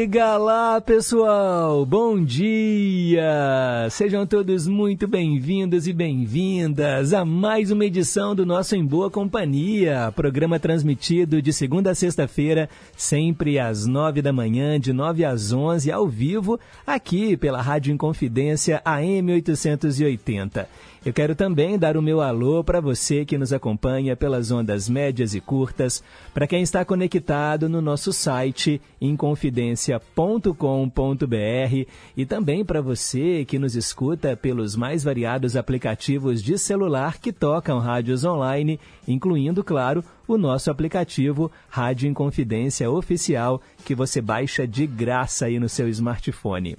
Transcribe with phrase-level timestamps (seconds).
[0.00, 1.84] Diga lá, pessoal!
[1.84, 3.88] Bom dia!
[3.90, 10.12] Sejam todos muito bem-vindos e bem-vindas a mais uma edição do nosso Em Boa Companhia,
[10.14, 15.90] programa transmitido de segunda a sexta-feira, sempre às nove da manhã, de nove às onze,
[15.90, 20.68] ao vivo, aqui pela Rádio Inconfidência AM 880.
[21.08, 25.34] Eu quero também dar o meu alô para você que nos acompanha pelas ondas médias
[25.34, 33.58] e curtas, para quem está conectado no nosso site inconfidencia.com.br e também para você que
[33.58, 40.36] nos escuta pelos mais variados aplicativos de celular que tocam rádios online, incluindo, claro, o
[40.36, 46.76] nosso aplicativo Rádio Inconfidência Oficial, que você baixa de graça aí no seu smartphone.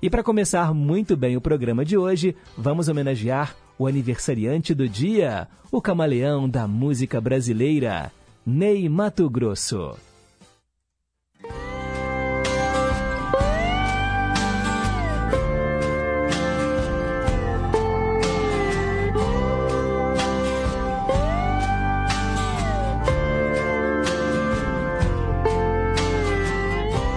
[0.01, 5.49] E para começar muito bem o programa de hoje, vamos homenagear o aniversariante do dia,
[5.73, 8.13] o camaleão da música brasileira,
[8.45, 9.97] Ney Mato Grosso.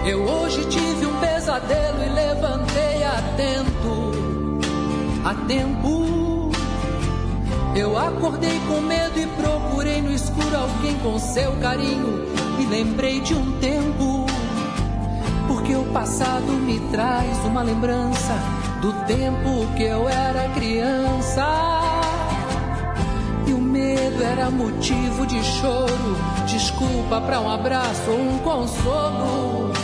[0.06, 4.12] Eu hoje tive um pesadelo e levantei atento,
[5.26, 6.03] a tempo
[7.74, 12.24] eu acordei com medo e procurei no escuro alguém com seu carinho.
[12.58, 14.26] E lembrei de um tempo,
[15.48, 18.34] porque o passado me traz uma lembrança
[18.80, 21.44] do tempo que eu era criança.
[23.46, 29.83] E o medo era motivo de choro, desculpa para um abraço ou um consolo.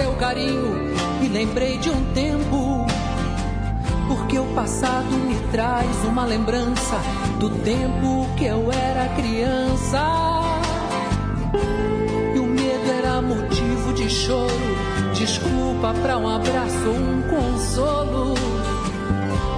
[0.00, 2.86] Seu carinho e lembrei de um tempo.
[4.08, 6.98] Porque o passado me traz uma lembrança
[7.38, 10.00] do tempo que eu era criança.
[12.34, 14.50] E o medo era motivo de choro,
[15.14, 18.34] desculpa para um abraço ou um consolo.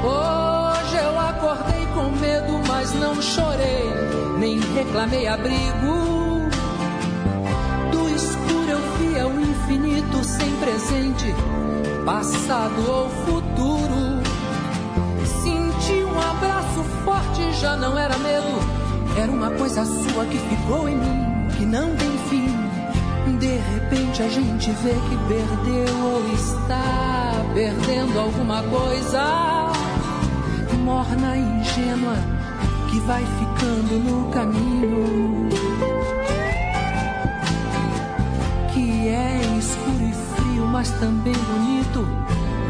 [0.05, 3.85] Hoje eu acordei com medo, mas não chorei,
[4.39, 6.22] nem reclamei abrigo
[10.43, 11.35] sem presente,
[12.05, 14.21] passado ou futuro.
[15.25, 18.49] Senti um abraço forte, já não era medo,
[19.17, 23.39] era uma coisa sua que ficou em mim, que não tem fim.
[23.39, 29.71] De repente a gente vê que perdeu ou está perdendo alguma coisa.
[30.85, 32.17] Morna e ingênua
[32.91, 35.52] que vai ficando no caminho.
[40.83, 42.05] Mas também bonito,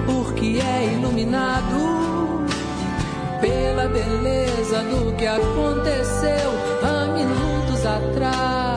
[0.05, 2.45] porque é iluminado
[3.41, 6.51] pela beleza do que aconteceu
[6.83, 8.72] há minutos atrás.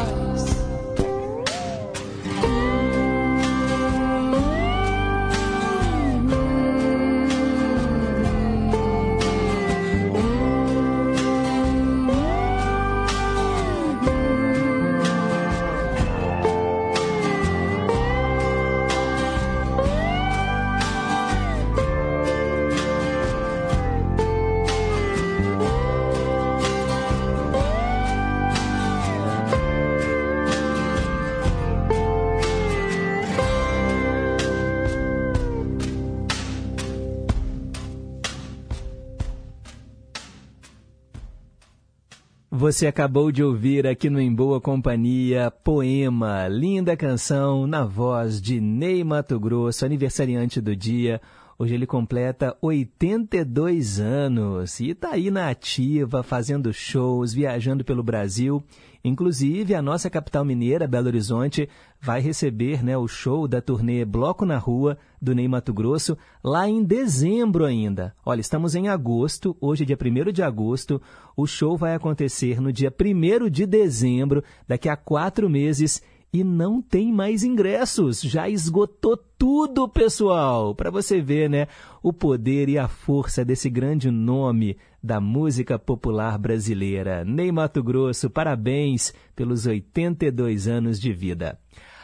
[42.76, 48.60] Você acabou de ouvir aqui no Em Boa Companhia Poema, linda canção na voz de
[48.60, 51.22] Ney Mato Grosso, aniversariante do dia.
[51.58, 58.62] Hoje ele completa 82 anos e está aí na ativa, fazendo shows, viajando pelo Brasil
[59.08, 61.70] Inclusive, a nossa capital mineira, Belo Horizonte,
[62.02, 66.68] vai receber né, o show da turnê Bloco na Rua do Ney Mato Grosso lá
[66.68, 68.16] em dezembro ainda.
[68.26, 71.00] Olha, estamos em agosto, hoje é dia 1 de agosto.
[71.38, 76.02] O show vai acontecer no dia 1 de dezembro, daqui a quatro meses
[76.34, 78.22] e não tem mais ingressos.
[78.22, 80.74] Já esgotou tudo, pessoal.
[80.74, 81.68] Para você ver, né,
[82.02, 84.76] o poder e a força desse grande nome
[85.06, 87.24] da música popular brasileira.
[87.24, 91.60] Ney Mato Grosso, parabéns pelos 82 anos de vida.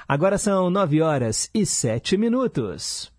[0.08, 3.12] Agora são 9 horas e 7 minutos.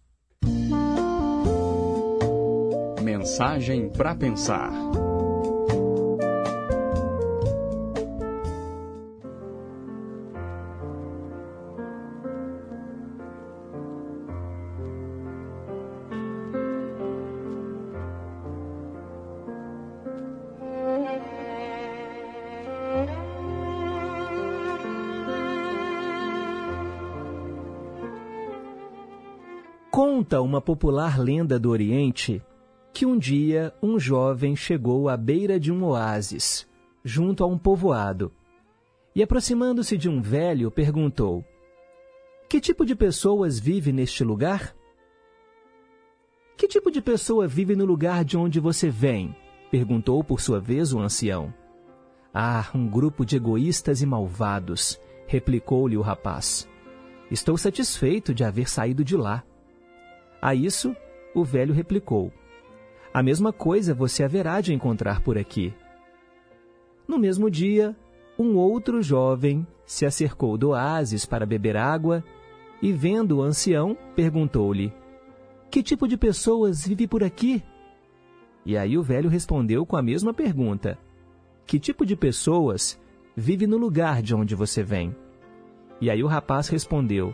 [3.02, 4.70] Mensagem para pensar.
[30.52, 32.43] Uma popular lenda do Oriente
[32.93, 36.69] que um dia um jovem chegou à beira de um oásis,
[37.02, 38.31] junto a um povoado,
[39.16, 41.43] e aproximando-se de um velho, perguntou:
[42.50, 44.76] Que tipo de pessoas vive neste lugar?
[46.54, 49.34] Que tipo de pessoa vive no lugar de onde você vem?
[49.70, 51.52] perguntou por sua vez o ancião.
[52.32, 56.69] Ah, um grupo de egoístas e malvados, replicou-lhe o rapaz.
[57.31, 59.43] Estou satisfeito de haver saído de lá.
[60.43, 60.97] A isso,
[61.33, 62.33] o velho replicou:
[63.15, 65.73] A mesma coisa você haverá de encontrar por aqui.
[67.06, 67.97] No mesmo dia,
[68.37, 72.25] um outro jovem se acercou do oásis para beber água
[72.83, 74.93] e, vendo o ancião, perguntou-lhe:
[75.71, 77.62] Que tipo de pessoas vive por aqui?
[78.66, 80.99] E aí o velho respondeu com a mesma pergunta:
[81.64, 83.00] Que tipo de pessoas
[83.37, 85.14] vive no lugar de onde você vem?
[86.00, 87.33] E aí o rapaz respondeu: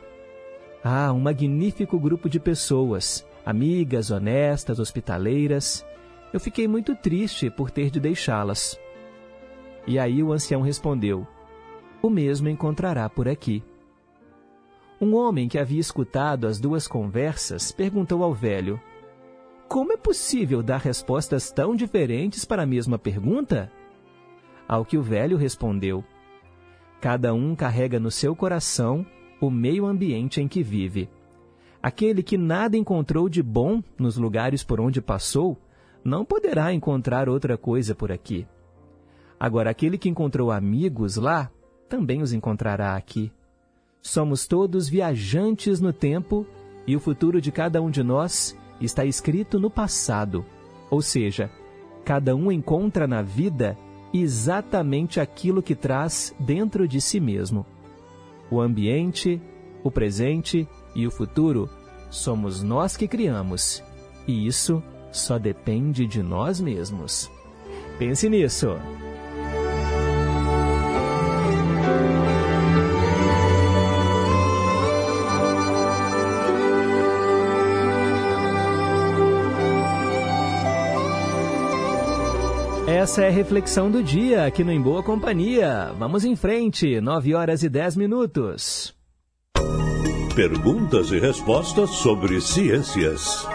[0.83, 5.85] ah, um magnífico grupo de pessoas, amigas, honestas, hospitaleiras.
[6.33, 8.79] Eu fiquei muito triste por ter de deixá-las.
[9.87, 11.27] E aí o ancião respondeu:
[12.03, 13.63] O mesmo encontrará por aqui.
[15.01, 18.81] Um homem que havia escutado as duas conversas perguntou ao velho:
[19.69, 23.71] Como é possível dar respostas tão diferentes para a mesma pergunta?
[24.69, 26.05] Ao que o velho respondeu:
[27.01, 29.07] Cada um carrega no seu coração
[29.41, 31.09] o meio ambiente em que vive.
[31.83, 35.57] Aquele que nada encontrou de bom nos lugares por onde passou,
[36.05, 38.47] não poderá encontrar outra coisa por aqui.
[39.39, 41.51] Agora, aquele que encontrou amigos lá,
[41.89, 43.33] também os encontrará aqui.
[44.03, 46.47] Somos todos viajantes no tempo
[46.87, 50.45] e o futuro de cada um de nós está escrito no passado.
[50.91, 51.51] Ou seja,
[52.05, 53.77] cada um encontra na vida
[54.13, 57.67] exatamente aquilo que traz dentro de si mesmo.
[58.51, 59.41] O ambiente,
[59.83, 61.69] o presente e o futuro
[62.11, 63.83] somos nós que criamos.
[64.27, 67.31] E isso só depende de nós mesmos.
[67.99, 68.77] Pense nisso.
[82.99, 85.95] Essa é a reflexão do dia aqui no Em Boa Companhia.
[85.97, 88.93] Vamos em frente, 9 horas e 10 minutos.
[90.35, 93.47] Perguntas e respostas sobre ciências.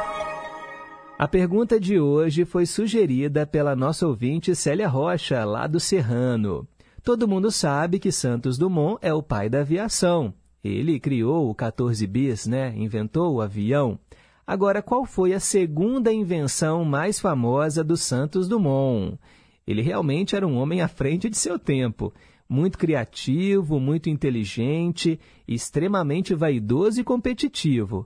[1.20, 6.66] A pergunta de hoje foi sugerida pela nossa ouvinte Célia Rocha, lá do Serrano.
[7.04, 10.34] Todo mundo sabe que Santos Dumont é o pai da aviação.
[10.64, 12.74] Ele criou o 14 bis, né?
[12.78, 14.00] Inventou o avião.
[14.46, 19.18] Agora, qual foi a segunda invenção mais famosa do Santos Dumont?
[19.66, 22.14] Ele realmente era um homem à frente de seu tempo,
[22.48, 28.06] muito criativo, muito inteligente, extremamente vaidoso e competitivo.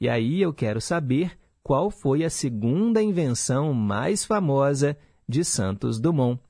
[0.00, 4.96] E aí eu quero saber qual foi a segunda invenção mais famosa
[5.28, 6.40] de Santos Dumont.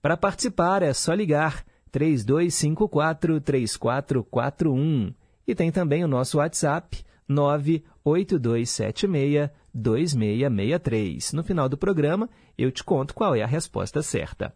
[0.00, 5.12] Para participar é só ligar 3254 3441
[5.46, 11.32] e tem também o nosso WhatsApp 98276 2663.
[11.32, 14.54] No final do programa, eu te conto qual é a resposta certa.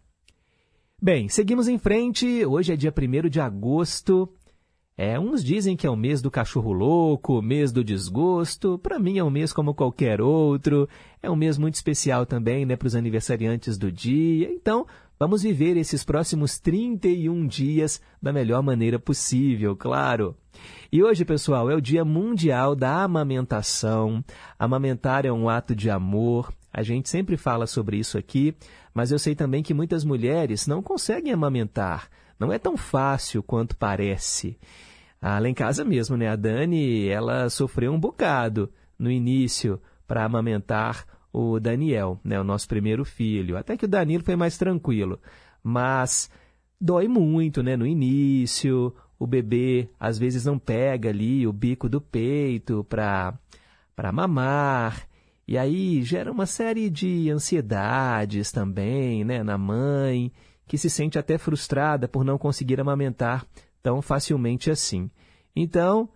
[1.01, 2.45] Bem, seguimos em frente.
[2.47, 4.29] Hoje é dia 1 de agosto.
[4.97, 8.79] É, uns dizem que é o mês do cachorro louco, mês do desgosto.
[8.79, 10.89] Para mim é um mês como qualquer outro.
[11.23, 14.53] É um mês muito especial também, né, para os aniversariantes do dia.
[14.53, 14.87] Então,
[15.19, 20.37] vamos viver esses próximos 31 dias da melhor maneira possível, claro.
[20.95, 24.23] E hoje, pessoal, é o Dia Mundial da Amamentação.
[24.59, 26.53] Amamentar é um ato de amor.
[26.71, 28.55] A gente sempre fala sobre isso aqui,
[28.93, 32.11] mas eu sei também que muitas mulheres não conseguem amamentar.
[32.39, 34.59] Não é tão fácil quanto parece.
[35.19, 36.29] Ah, lá em casa mesmo, né?
[36.29, 42.39] A Dani, ela sofreu um bocado no início para amamentar o Daniel, né?
[42.39, 43.57] O nosso primeiro filho.
[43.57, 45.19] Até que o Danilo foi mais tranquilo.
[45.63, 46.29] Mas
[46.79, 47.79] dói muito, né?
[47.79, 53.39] No início, o bebê às vezes não pega ali o bico do peito para
[54.13, 55.07] mamar.
[55.47, 60.33] E aí gera uma série de ansiedades também, né, na mãe,
[60.67, 63.47] que se sente até frustrada por não conseguir amamentar
[63.81, 65.09] tão facilmente assim.
[65.55, 66.09] Então,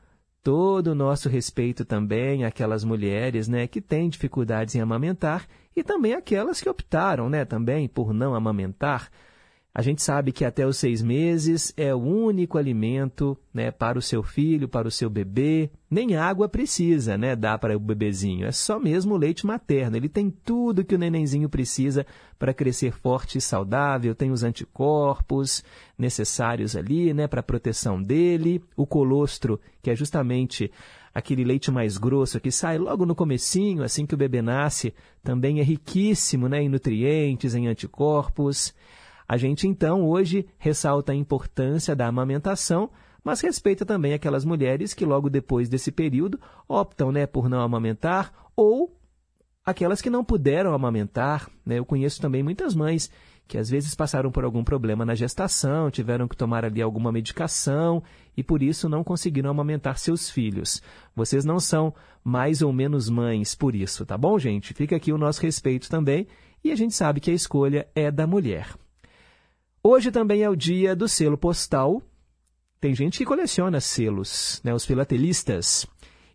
[0.43, 5.47] todo o nosso respeito também àquelas mulheres, né, que têm dificuldades em amamentar
[5.77, 9.11] e também aquelas que optaram, né, também por não amamentar,
[9.77, 14.03] a gente sabe que até os seis meses é o único alimento né, para o
[14.03, 15.69] seu filho, para o seu bebê.
[15.91, 18.47] Nem água precisa né, dar para o bebezinho.
[18.47, 19.95] É só mesmo o leite materno.
[19.95, 22.07] Ele tem tudo que o nenenzinho precisa
[22.39, 24.15] para crescer forte e saudável.
[24.15, 25.63] Tem os anticorpos
[25.99, 28.65] necessários ali né, para a proteção dele.
[28.79, 30.73] O colostro, que é justamente
[31.13, 35.61] aquele leite mais grosso que sai logo no comecinho, assim que o bebê nasce, também
[35.61, 38.73] é riquíssimo né, em nutrientes, em anticorpos.
[39.29, 42.91] A gente então hoje ressalta a importância da amamentação,
[43.25, 48.33] mas respeita também aquelas mulheres que logo depois desse período optam né, por não amamentar
[48.55, 48.97] ou
[49.65, 51.51] aquelas que não puderam amamentar.
[51.65, 51.79] Né?
[51.79, 53.11] Eu conheço também muitas mães
[53.49, 58.03] que às vezes passaram por algum problema na gestação, tiveram que tomar ali alguma medicação
[58.37, 60.83] e por isso não conseguiram amamentar seus filhos.
[61.15, 64.75] Vocês não são mais ou menos mães por isso, tá bom, gente?
[64.75, 66.27] Fica aqui o nosso respeito também
[66.63, 68.75] e a gente sabe que a escolha é da mulher.
[69.89, 72.03] Hoje também é o dia do selo postal.
[72.81, 75.87] Tem gente que coleciona selos, né, os filatelistas.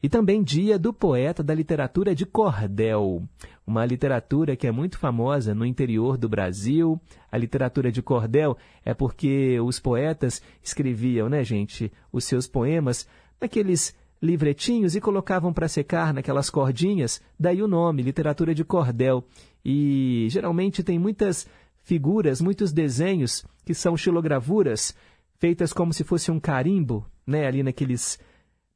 [0.01, 3.21] E também dia do poeta da literatura de cordel,
[3.67, 6.97] uma literatura que é muito famosa no interior do Brasil.
[7.29, 13.05] A literatura de cordel é porque os poetas escreviam, né, gente, os seus poemas
[13.37, 19.25] naqueles livretinhos e colocavam para secar naquelas cordinhas, daí o nome, literatura de cordel.
[19.65, 21.47] E geralmente tem muitas
[21.83, 24.95] figuras, muitos desenhos que são xilogravuras
[25.41, 28.19] feitas como se fosse um carimbo, né, ali naqueles,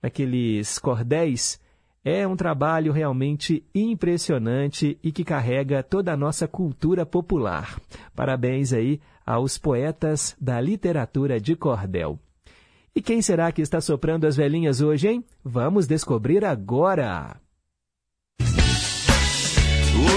[0.02, 1.60] naqueles cordéis.
[2.04, 7.80] É um trabalho realmente impressionante e que carrega toda a nossa cultura popular.
[8.16, 12.20] Parabéns aí aos poetas da literatura de cordel.
[12.96, 15.26] E quem será que está soprando as velhinhas hoje, hein?
[15.44, 17.38] Vamos descobrir agora!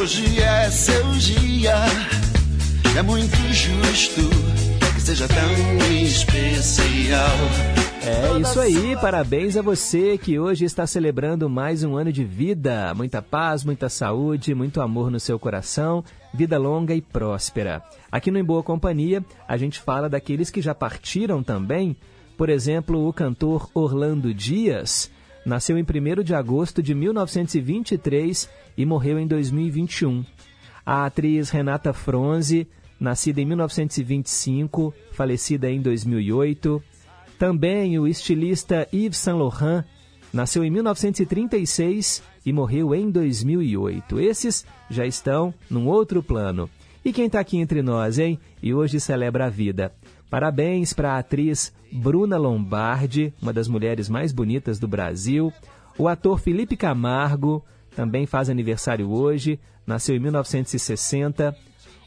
[0.00, 1.74] Hoje é seu dia
[2.98, 4.22] é muito justo
[4.92, 7.36] que seja tão especial.
[8.02, 12.92] É isso aí, parabéns a você que hoje está celebrando mais um ano de vida.
[12.96, 16.02] Muita paz, muita saúde, muito amor no seu coração,
[16.34, 17.84] vida longa e próspera.
[18.10, 21.96] Aqui no Em Boa Companhia, a gente fala daqueles que já partiram também.
[22.36, 25.08] Por exemplo, o cantor Orlando Dias
[25.46, 30.24] nasceu em 1 de agosto de 1923 e morreu em 2021.
[30.84, 32.66] A atriz Renata Fronze
[32.98, 36.82] nascida em 1925, falecida em 2008.
[37.38, 39.84] Também o estilista Yves Saint Laurent,
[40.32, 44.20] nasceu em 1936 e morreu em 2008.
[44.20, 46.68] Esses já estão num outro plano.
[47.04, 48.38] E quem está aqui entre nós, hein?
[48.62, 49.92] E hoje celebra a vida.
[50.28, 55.52] Parabéns para a atriz Bruna Lombardi, uma das mulheres mais bonitas do Brasil.
[55.96, 57.64] O ator Felipe Camargo
[57.96, 61.56] também faz aniversário hoje, nasceu em 1960.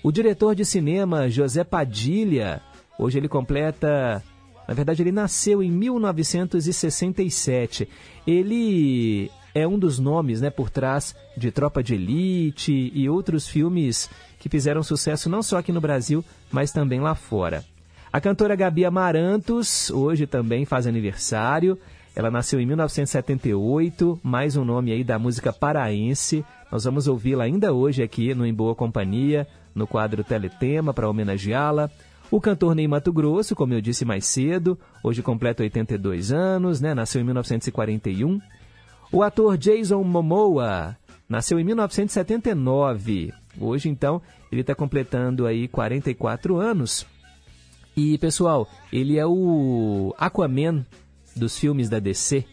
[0.04, 2.60] O diretor de cinema José Padilha,
[2.98, 4.24] hoje ele completa.
[4.68, 7.88] Na verdade, ele nasceu em 1967.
[8.26, 14.10] Ele é um dos nomes né, por trás de Tropa de Elite e outros filmes
[14.40, 17.64] que fizeram sucesso não só aqui no Brasil, mas também lá fora.
[18.12, 21.78] A cantora Gabi Amarantos hoje também faz aniversário.
[22.16, 26.44] Ela nasceu em 1978, mais um nome aí da música paraense.
[26.72, 31.90] Nós vamos ouvi-la ainda hoje aqui no Em Boa Companhia, no quadro Teletema, para homenageá-la.
[32.30, 36.94] O cantor Ney Mato Grosso, como eu disse mais cedo, hoje completa 82 anos, né?
[36.94, 38.40] Nasceu em 1941.
[39.12, 40.96] O ator Jason Momoa
[41.28, 43.34] nasceu em 1979.
[43.60, 47.06] Hoje, então, ele está completando aí 44 anos.
[47.96, 50.86] E, pessoal, ele é o Aquaman
[51.36, 52.46] dos filmes da DC.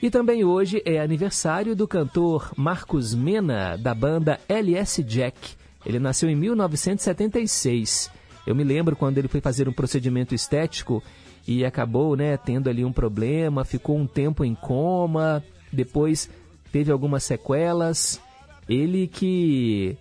[0.00, 5.56] E também hoje é aniversário do cantor Marcos Mena, da banda LS Jack.
[5.88, 8.10] Ele nasceu em 1976.
[8.46, 11.02] Eu me lembro quando ele foi fazer um procedimento estético
[11.46, 15.42] e acabou né, tendo ali um problema, ficou um tempo em coma,
[15.72, 16.28] depois
[16.70, 18.20] teve algumas sequelas.
[18.68, 19.96] Ele que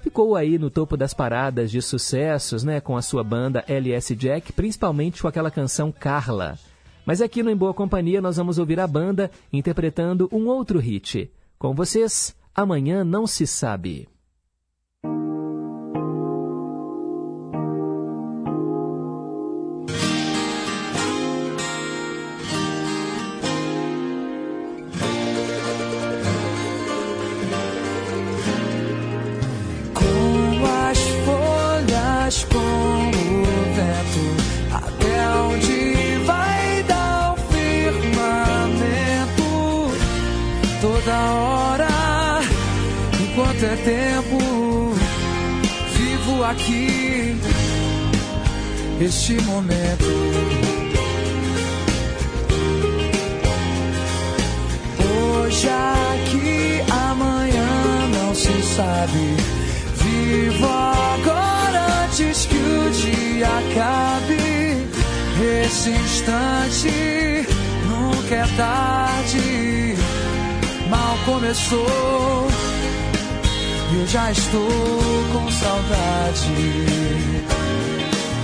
[0.00, 4.52] ficou aí no topo das paradas de sucessos, né, com a sua banda LS Jack,
[4.52, 6.56] principalmente com aquela canção Carla.
[7.04, 11.28] Mas aqui no Em Boa Companhia nós vamos ouvir a banda interpretando um outro hit.
[11.58, 14.08] Com vocês, Amanhã Não Se Sabe.
[46.48, 47.36] Aqui
[49.00, 50.04] este momento.
[54.98, 59.36] Hoje aqui, amanhã não se sabe.
[59.96, 64.86] Vivo agora antes que o dia acabe.
[65.64, 67.46] Esse instante
[67.88, 69.96] nunca é tarde.
[70.88, 72.65] Mal começou
[73.98, 74.68] eu já estou
[75.32, 76.50] com saudade.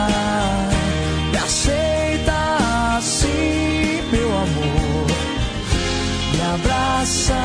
[1.31, 5.07] me aceita assim, meu amor.
[6.33, 7.41] Me abraça,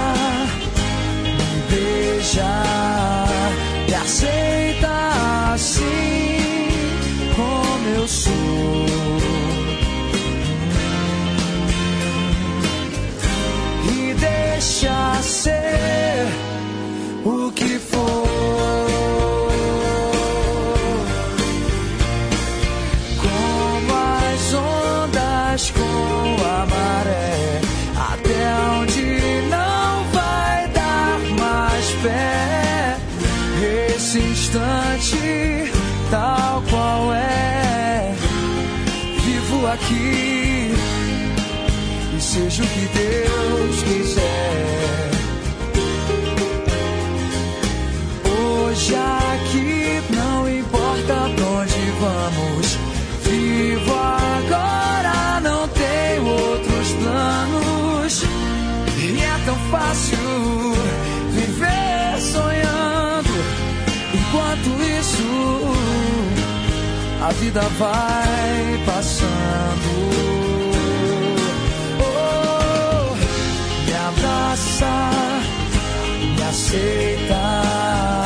[1.39, 2.53] me beija,
[3.89, 4.91] me aceita
[5.55, 6.32] assim
[42.53, 45.11] seja o que Deus quiser.
[48.29, 52.79] Hoje aqui não importa pra onde vamos.
[53.25, 58.23] Vivo agora, não tenho outros planos.
[58.99, 60.19] E é tão fácil
[61.31, 63.31] viver sonhando.
[64.15, 64.69] Enquanto
[65.01, 65.75] isso,
[67.23, 68.82] a vida vai
[76.73, 78.25] aceita,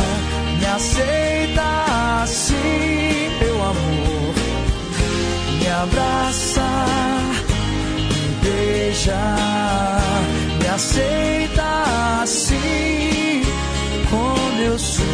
[0.60, 4.34] me aceita assim, meu amor.
[5.58, 6.62] Me abraça,
[7.98, 9.24] me beija,
[10.60, 13.42] me aceita assim,
[14.08, 15.04] como eu sou.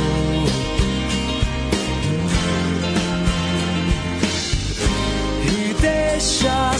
[5.46, 6.71] E deixa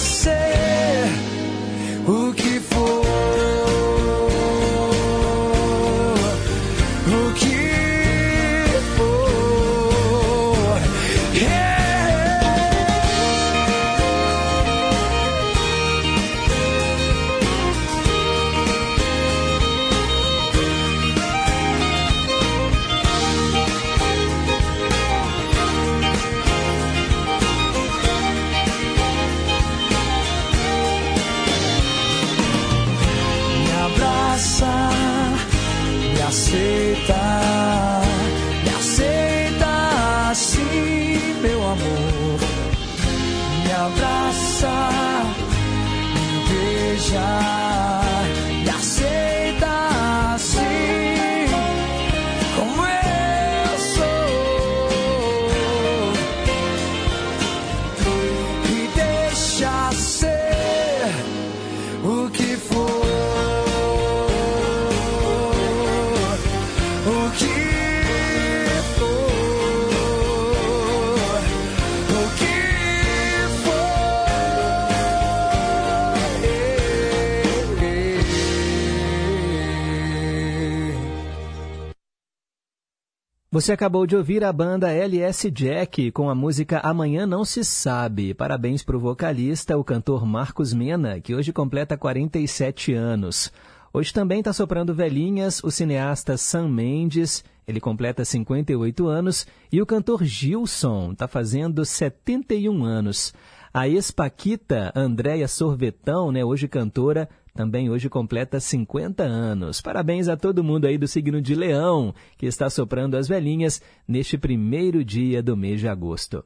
[83.53, 88.33] Você acabou de ouvir a banda LS Jack com a música Amanhã Não Se Sabe.
[88.33, 93.53] Parabéns para o vocalista, o cantor Marcos Mena, que hoje completa 47 anos.
[93.93, 99.87] Hoje também está soprando velhinhas o cineasta Sam Mendes, ele completa 58 anos, e o
[99.87, 103.35] cantor Gilson está fazendo 71 anos.
[103.75, 109.81] A ex-paquita Andréia Sorvetão, né, hoje cantora, também hoje completa 50 anos.
[109.81, 114.39] Parabéns a todo mundo aí do signo de Leão, que está soprando as velhinhas neste
[114.39, 116.45] primeiro dia do mês de agosto.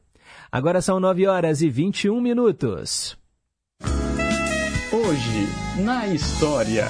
[0.51, 3.17] Agora são 9 horas e 21 minutos.
[4.93, 6.87] Hoje, na história.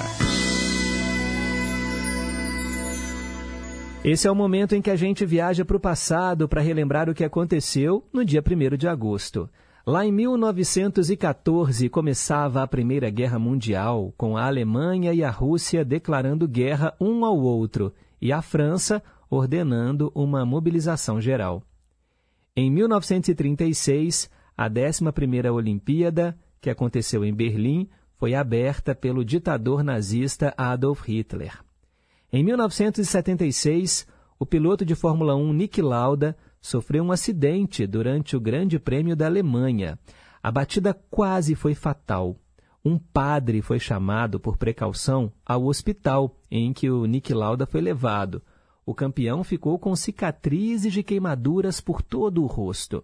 [4.03, 7.13] Esse é o momento em que a gente viaja para o passado para relembrar o
[7.13, 9.49] que aconteceu no dia 1 de agosto.
[9.87, 16.45] Lá em 1914 começava a Primeira Guerra Mundial, com a Alemanha e a Rússia declarando
[16.45, 21.63] guerra um ao outro e a França ordenando uma mobilização geral.
[22.53, 31.07] Em 1936, a 11ª Olimpíada, que aconteceu em Berlim, foi aberta pelo ditador nazista Adolf
[31.07, 31.63] Hitler.
[32.29, 34.05] Em 1976,
[34.37, 39.25] o piloto de Fórmula 1 Nick Lauda sofreu um acidente durante o Grande Prêmio da
[39.25, 39.97] Alemanha.
[40.41, 42.35] A batida quase foi fatal.
[42.83, 48.41] Um padre foi chamado por precaução ao hospital em que o Nick Lauda foi levado.
[48.85, 53.03] O campeão ficou com cicatrizes de queimaduras por todo o rosto.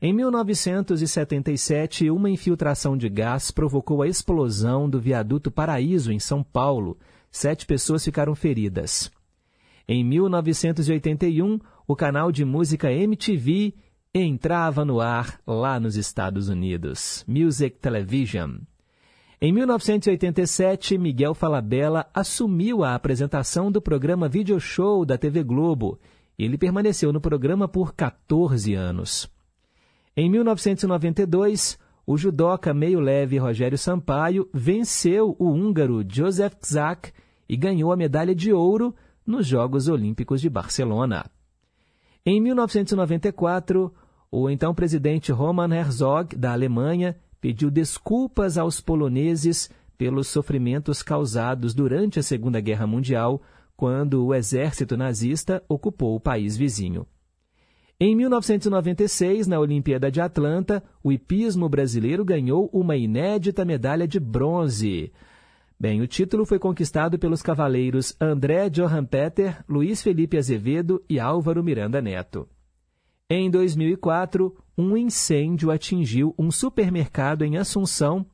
[0.00, 6.96] Em 1977, uma infiltração de gás provocou a explosão do viaduto Paraíso, em São Paulo.
[7.32, 9.10] Sete pessoas ficaram feridas.
[9.88, 11.58] Em 1981,
[11.88, 13.72] o canal de música MTV
[14.12, 17.24] entrava no ar lá nos Estados Unidos.
[17.26, 18.58] Music Television.
[19.40, 25.98] Em 1987, Miguel Falabella assumiu a apresentação do programa Video Show da TV Globo.
[26.38, 29.26] Ele permaneceu no programa por 14 anos.
[30.14, 37.12] Em 1992, o judoca meio-leve Rogério Sampaio venceu o húngaro Josef Czak
[37.48, 38.94] e ganhou a medalha de ouro
[39.26, 41.24] nos Jogos Olímpicos de Barcelona.
[42.30, 43.90] Em 1994,
[44.30, 52.18] o então presidente Roman Herzog, da Alemanha, pediu desculpas aos poloneses pelos sofrimentos causados durante
[52.18, 53.40] a Segunda Guerra Mundial,
[53.74, 57.06] quando o exército nazista ocupou o país vizinho.
[57.98, 65.10] Em 1996, na Olimpíada de Atlanta, o hipismo brasileiro ganhou uma inédita medalha de bronze.
[65.80, 71.62] Bem, o título foi conquistado pelos cavaleiros André Johan Peter, Luiz Felipe Azevedo e Álvaro
[71.62, 72.48] Miranda Neto.
[73.30, 78.26] Em 2004, um incêndio atingiu um supermercado em Assunção,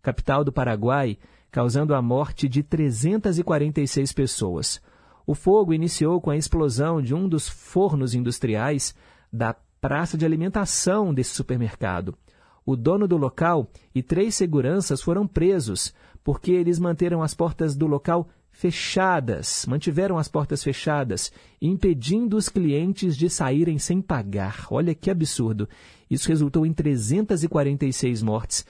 [0.00, 1.18] capital do Paraguai,
[1.50, 4.80] causando a morte de 346 pessoas.
[5.26, 8.94] O fogo iniciou com a explosão de um dos fornos industriais
[9.32, 12.16] da praça de alimentação desse supermercado.
[12.64, 15.92] O dono do local e três seguranças foram presos,
[16.24, 23.16] porque eles manteram as portas do local fechadas, mantiveram as portas fechadas, impedindo os clientes
[23.16, 24.66] de saírem sem pagar.
[24.70, 25.68] Olha que absurdo.
[26.10, 28.66] Isso resultou em 346 mortes.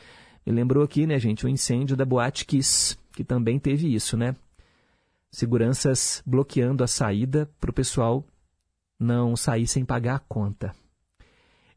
[0.47, 4.35] Me lembrou aqui, né, gente, o incêndio da Boate Kiss, que também teve isso, né?
[5.31, 8.25] Seguranças bloqueando a saída para o pessoal
[8.99, 10.73] não sair sem pagar a conta.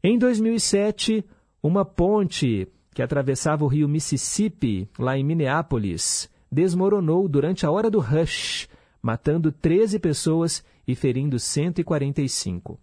[0.02, 1.24] Em 2007,
[1.62, 8.00] uma ponte que atravessava o rio Mississippi, lá em Minneapolis, desmoronou durante a hora do
[8.00, 8.70] rush,
[9.02, 12.80] matando 13 pessoas e ferindo 145.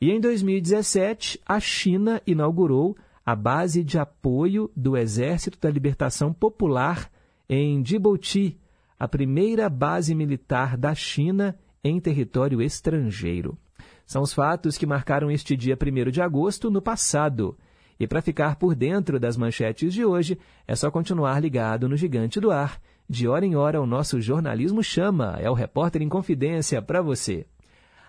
[0.00, 7.10] E em 2017, a China inaugurou a base de apoio do Exército da Libertação Popular
[7.48, 8.56] em Djibouti,
[8.96, 13.58] a primeira base militar da China em território estrangeiro.
[14.06, 17.58] São os fatos que marcaram este dia 1 de agosto no passado.
[17.98, 22.40] E para ficar por dentro das manchetes de hoje, é só continuar ligado no Gigante
[22.40, 22.80] do Ar.
[23.08, 25.36] De hora em hora, o nosso jornalismo chama.
[25.38, 27.46] É o Repórter em Confidência para você.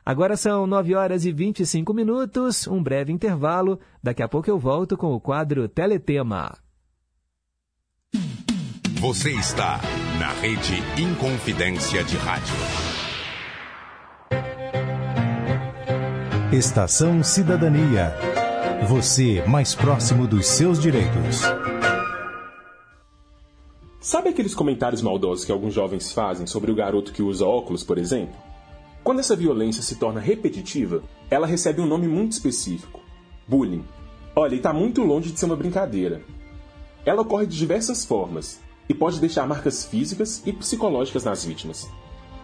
[0.06, 3.80] Agora são 9 horas e 25 minutos, um breve intervalo.
[4.02, 6.56] Daqui a pouco eu volto com o quadro Teletema.
[9.00, 9.82] Você está
[10.20, 12.56] na rede Inconfidência de Rádio.
[16.52, 18.35] Estação Cidadania.
[18.88, 21.42] Você mais próximo dos seus direitos.
[24.00, 27.98] Sabe aqueles comentários maldosos que alguns jovens fazem sobre o garoto que usa óculos, por
[27.98, 28.36] exemplo?
[29.04, 33.02] Quando essa violência se torna repetitiva, ela recebe um nome muito específico:
[33.48, 33.84] bullying.
[34.36, 36.22] Olha, e está muito longe de ser uma brincadeira.
[37.04, 41.90] Ela ocorre de diversas formas e pode deixar marcas físicas e psicológicas nas vítimas.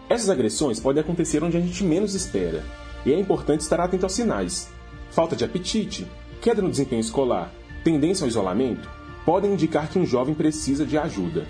[0.08, 2.64] Essas agressões podem acontecer onde a gente menos espera,
[3.06, 4.68] e é importante estar atento aos sinais.
[5.12, 6.06] Falta de apetite,
[6.42, 7.52] queda no desempenho escolar,
[7.84, 8.90] tendência ao isolamento
[9.24, 11.46] podem indicar que um jovem precisa de ajuda.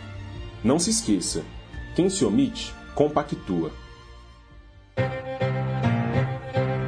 [0.63, 1.43] Não se esqueça:
[1.97, 3.73] quem se omite, compactua.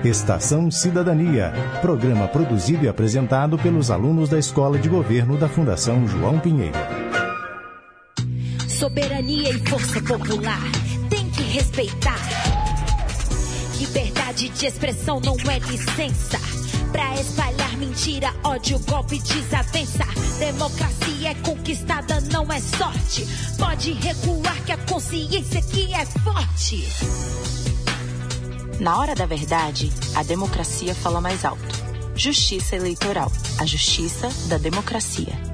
[0.04, 6.38] Estação Cidadania, programa produzido e apresentado pelos alunos da Escola de Governo da Fundação João
[6.38, 6.78] Pinheiro.
[8.68, 10.60] Soberania e força popular
[11.08, 12.20] tem que respeitar.
[13.80, 16.43] Liberdade de expressão não é licença
[16.94, 20.04] pra espalhar mentira, ódio, golpe, desavença.
[20.38, 23.26] Democracia é conquistada, não é sorte.
[23.58, 26.86] Pode recuar que a consciência aqui é forte.
[28.78, 31.84] Na hora da verdade, a democracia fala mais alto.
[32.14, 35.53] Justiça Eleitoral, a justiça da democracia.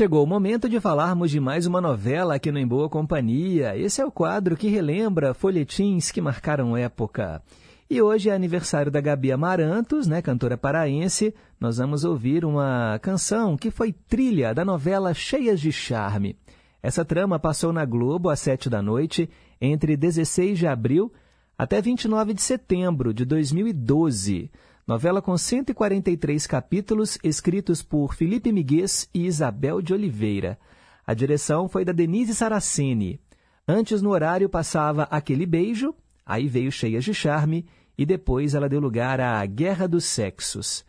[0.00, 3.76] Chegou o momento de falarmos de mais uma novela aqui no Em Boa Companhia.
[3.76, 7.42] Esse é o quadro que relembra folhetins que marcaram época.
[7.90, 11.34] E hoje é aniversário da Gabi Amarantos, né, cantora paraense.
[11.60, 16.34] Nós vamos ouvir uma canção que foi trilha da novela Cheias de Charme.
[16.82, 19.28] Essa trama passou na Globo às sete da noite,
[19.60, 21.12] entre 16 de abril
[21.58, 24.50] até 29 de setembro de 2012.
[24.86, 30.58] Novela com 143 capítulos, escritos por Felipe Miguez e Isabel de Oliveira.
[31.06, 33.20] A direção foi da Denise Saraceni.
[33.68, 37.66] Antes, no horário, passava Aquele Beijo, aí veio Cheias de Charme,
[37.96, 40.84] e depois ela deu lugar à Guerra dos Sexos.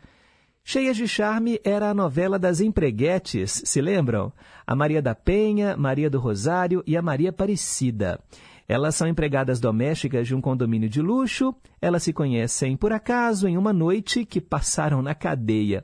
[0.63, 4.31] Cheias de Charme era a novela das empreguetes, se lembram?
[4.65, 8.19] A Maria da Penha, Maria do Rosário e a Maria Aparecida.
[8.71, 13.57] Elas são empregadas domésticas de um condomínio de luxo, elas se conhecem por acaso em
[13.57, 15.83] uma noite que passaram na cadeia.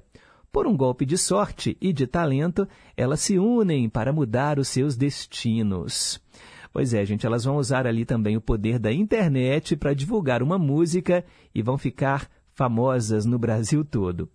[0.54, 4.96] Por um golpe de sorte e de talento, elas se unem para mudar os seus
[4.96, 6.22] destinos.
[6.72, 10.58] Pois é, gente, elas vão usar ali também o poder da internet para divulgar uma
[10.58, 14.30] música e vão ficar famosas no Brasil todo.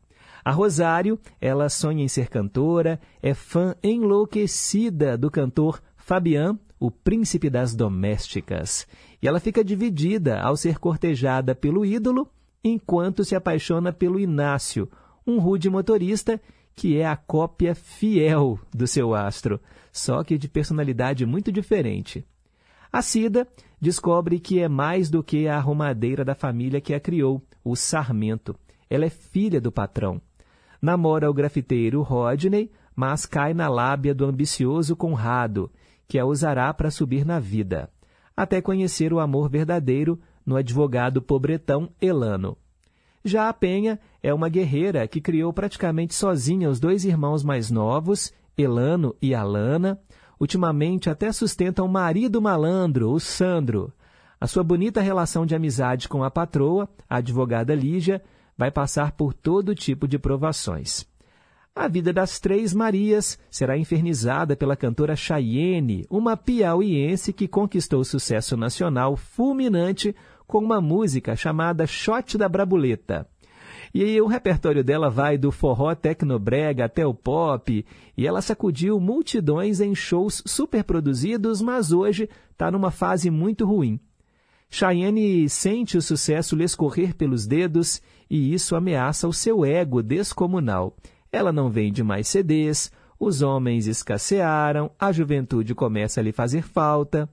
[0.45, 7.49] A Rosário, ela sonha em ser cantora, é fã enlouquecida do cantor Fabian, o príncipe
[7.49, 8.89] das domésticas.
[9.23, 12.29] E ela fica dividida ao ser cortejada pelo ídolo,
[12.65, 14.91] enquanto se apaixona pelo Inácio,
[15.25, 16.41] um rude motorista
[16.75, 19.61] que é a cópia fiel do seu astro,
[19.93, 22.27] só que de personalidade muito diferente.
[22.93, 23.47] A Cida
[23.81, 28.57] descobre que é mais do que a arrumadeira da família que a criou, o Sarmento.
[28.91, 30.21] Ela é filha do patrão.
[30.81, 35.71] Namora o grafiteiro Rodney, mas cai na lábia do ambicioso Conrado,
[36.13, 37.89] que a usará para subir na vida,
[38.37, 42.55] até conhecer o amor verdadeiro no advogado pobretão Elano.
[43.25, 48.31] Já a Penha é uma guerreira que criou praticamente sozinha os dois irmãos mais novos,
[48.59, 49.99] Elano e Alana.
[50.39, 53.91] Ultimamente até sustenta um marido malandro, o Sandro.
[54.39, 58.23] A sua bonita relação de amizade com a patroa, a advogada Lígia,
[58.55, 61.07] vai passar por todo tipo de provações.
[61.75, 68.59] A vida das três Marias será infernizada pela cantora Chayenne, uma piauiense que conquistou sucesso
[68.59, 70.15] nacional fulminante
[70.47, 73.27] com uma música chamada Shot da Brabuleta.
[73.95, 77.87] E o repertório dela vai do forró tecnobrega até o pop,
[78.19, 83.99] e ela sacudiu multidões em shows super produzidos, mas hoje está numa fase muito ruim.
[84.69, 90.95] Cheyenne sente o sucesso lhe escorrer pelos dedos e isso ameaça o seu ego descomunal.
[91.33, 97.27] Ela não vende mais CDs, os homens escassearam, a juventude começa a lhe fazer falta.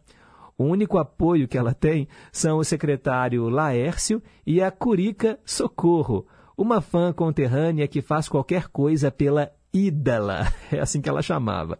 [0.57, 6.25] O único apoio que ela tem são o secretário Laércio e a Curica Socorro,
[6.57, 11.77] uma fã conterrânea que faz qualquer coisa pela ídala, é assim que ela chamava.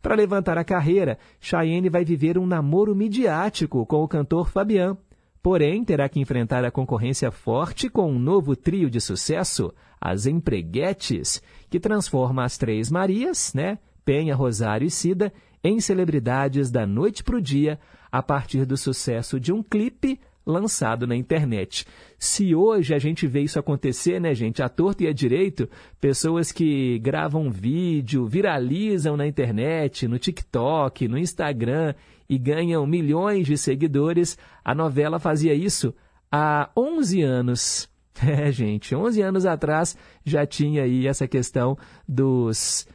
[0.00, 4.96] Para levantar a carreira, Cheyenne vai viver um namoro midiático com o cantor Fabian.
[5.42, 11.42] Porém, terá que enfrentar a concorrência forte com um novo trio de sucesso, as Empreguetes,
[11.68, 15.32] que transforma as Três Marias, né, Penha, Rosário e Cida,
[15.62, 17.78] em celebridades da noite para o dia,
[18.10, 21.84] a partir do sucesso de um clipe lançado na internet.
[22.18, 25.68] Se hoje a gente vê isso acontecer, né, gente, a torto e a direito,
[26.00, 31.94] pessoas que gravam vídeo, viralizam na internet, no TikTok, no Instagram
[32.28, 35.94] e ganham milhões de seguidores, a novela fazia isso
[36.32, 37.97] há 11 anos.
[38.26, 41.76] É, gente, 11 anos atrás já tinha aí essa questão
[42.06, 42.86] dos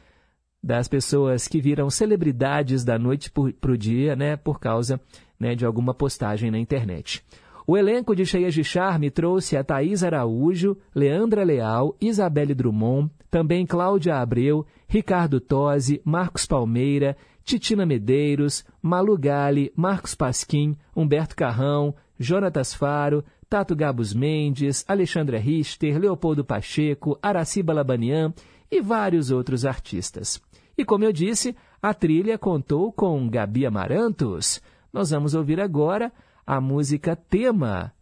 [0.62, 4.98] das pessoas que viram celebridades da noite para o dia, né, por causa
[5.38, 7.22] né, de alguma postagem na internet.
[7.66, 13.66] O elenco de Cheias de Charme trouxe a Thaís Araújo, Leandra Leal, Isabelle Drummond, também
[13.66, 22.72] Cláudia Abreu, Ricardo Tosi, Marcos Palmeira, Titina Medeiros, Malu Gali, Marcos Pasquim, Humberto Carrão, Jonatas
[22.72, 28.34] Faro, Tato Gabos Mendes, Alexandra Richter, Leopoldo Pacheco, Araciba Labanian
[28.68, 30.42] e vários outros artistas.
[30.76, 34.60] E como eu disse, a trilha contou com Gabi Amarantos.
[34.92, 36.12] Nós vamos ouvir agora
[36.44, 37.92] a música tema,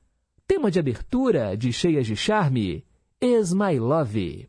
[0.49, 2.83] tema de abertura de Cheias de Charme,
[3.21, 4.49] Is My Love.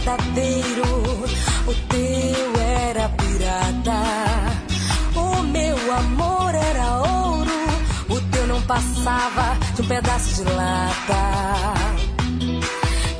[0.00, 0.84] Verdadeiro,
[1.66, 4.02] o teu era pirata.
[5.14, 7.50] O meu amor era ouro,
[8.08, 11.74] o teu não passava de um pedaço de lata.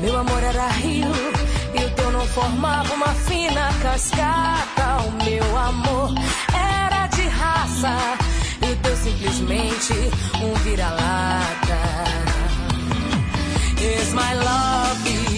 [0.00, 1.12] Meu amor era rio
[1.74, 5.02] e o teu não formava uma fina cascata.
[5.06, 6.14] O meu amor
[6.54, 7.94] era de raça
[8.62, 9.92] e o teu simplesmente
[10.42, 11.80] um vira-lata.
[13.82, 15.29] Is my love,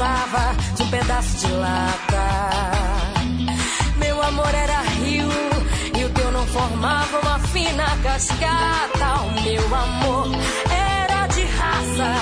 [0.00, 2.26] de um pedaço de lata.
[3.98, 5.28] Meu amor era rio
[5.94, 9.20] e o teu não formava uma fina cascata.
[9.26, 10.28] O meu amor
[10.70, 12.14] era de raça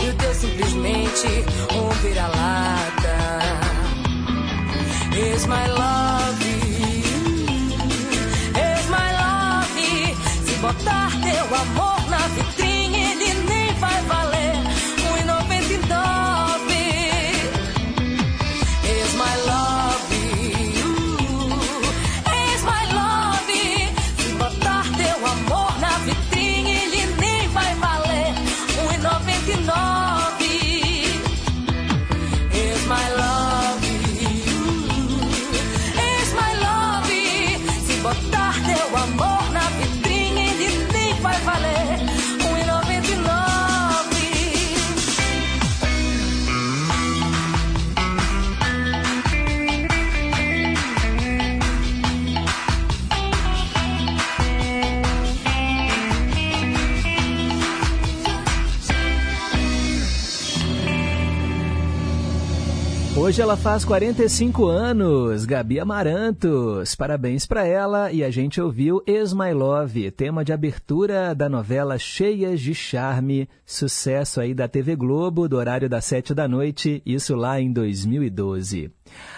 [0.00, 1.44] e o teu simplesmente
[1.74, 3.18] um vira-lata.
[5.16, 6.44] Is my love,
[8.54, 9.66] is my love.
[10.44, 11.97] Se botar teu amor
[63.28, 66.94] Hoje ela faz 45 anos, Gabi Amarantos.
[66.94, 71.98] Parabéns para ela e a gente ouviu Is My Love, tema de abertura da novela
[71.98, 77.36] Cheias de Charme, sucesso aí da TV Globo, do horário das 7 da noite, isso
[77.36, 78.90] lá em 2012.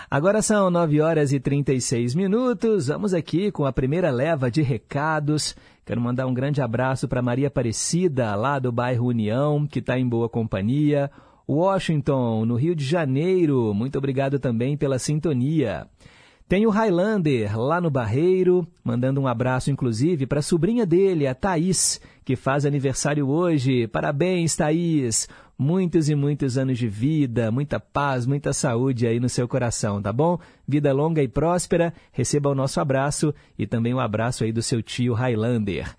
[0.09, 2.86] Agora são 9 horas e 36 minutos.
[2.86, 5.57] Vamos aqui com a primeira leva de recados.
[5.84, 10.09] Quero mandar um grande abraço para Maria Aparecida, lá do bairro União, que está em
[10.09, 11.11] boa companhia.
[11.51, 13.75] Washington, no Rio de Janeiro.
[13.75, 15.89] Muito obrigado também pela sintonia.
[16.49, 21.35] Tem o Highlander lá no Barreiro, mandando um abraço inclusive para a sobrinha dele, a
[21.35, 23.89] Thaís, que faz aniversário hoje.
[23.89, 25.29] Parabéns, Thaís!
[25.59, 30.13] Muitos e muitos anos de vida, muita paz, muita saúde aí no seu coração, tá
[30.13, 30.39] bom?
[30.67, 31.93] Vida longa e próspera.
[32.13, 35.95] Receba o nosso abraço e também o um abraço aí do seu tio Highlander.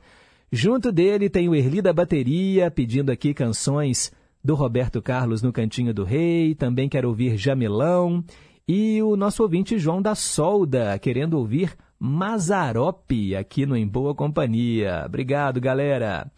[0.51, 4.11] Junto dele tem o Erli da Bateria, pedindo aqui canções
[4.43, 8.23] do Roberto Carlos no Cantinho do Rei, também quero ouvir Jamilão,
[8.67, 15.03] e o nosso ouvinte João da Solda, querendo ouvir Mazarope aqui no Em Boa Companhia.
[15.05, 16.31] Obrigado, galera.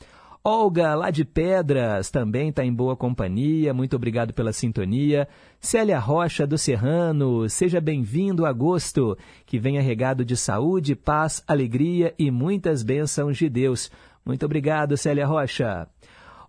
[0.45, 3.73] Olga, lá de Pedras, também está em boa companhia.
[3.73, 5.25] Muito obrigado pela sintonia.
[5.57, 12.13] Célia Rocha, do Serrano, seja bem-vindo a agosto, que venha regado de saúde, paz, alegria
[12.19, 13.89] e muitas bênçãos de Deus.
[14.25, 15.87] Muito obrigado, Célia Rocha.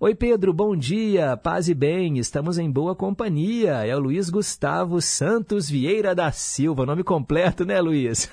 [0.04, 3.86] Oi, Pedro, bom dia, paz e bem, estamos em boa companhia.
[3.86, 8.30] É o Luiz Gustavo Santos Vieira da Silva, nome completo, né, Luiz?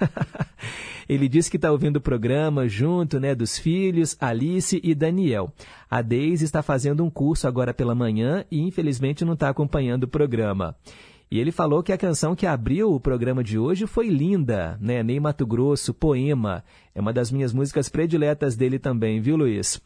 [1.07, 5.53] Ele disse que está ouvindo o programa junto né, dos filhos, Alice e Daniel.
[5.89, 10.09] A Deise está fazendo um curso agora pela manhã e infelizmente não está acompanhando o
[10.09, 10.75] programa.
[11.31, 15.01] E ele falou que a canção que abriu o programa de hoje foi linda, né?
[15.01, 16.65] Ney Mato Grosso, Poema.
[16.93, 19.81] É uma das minhas músicas prediletas dele também, viu, Luiz?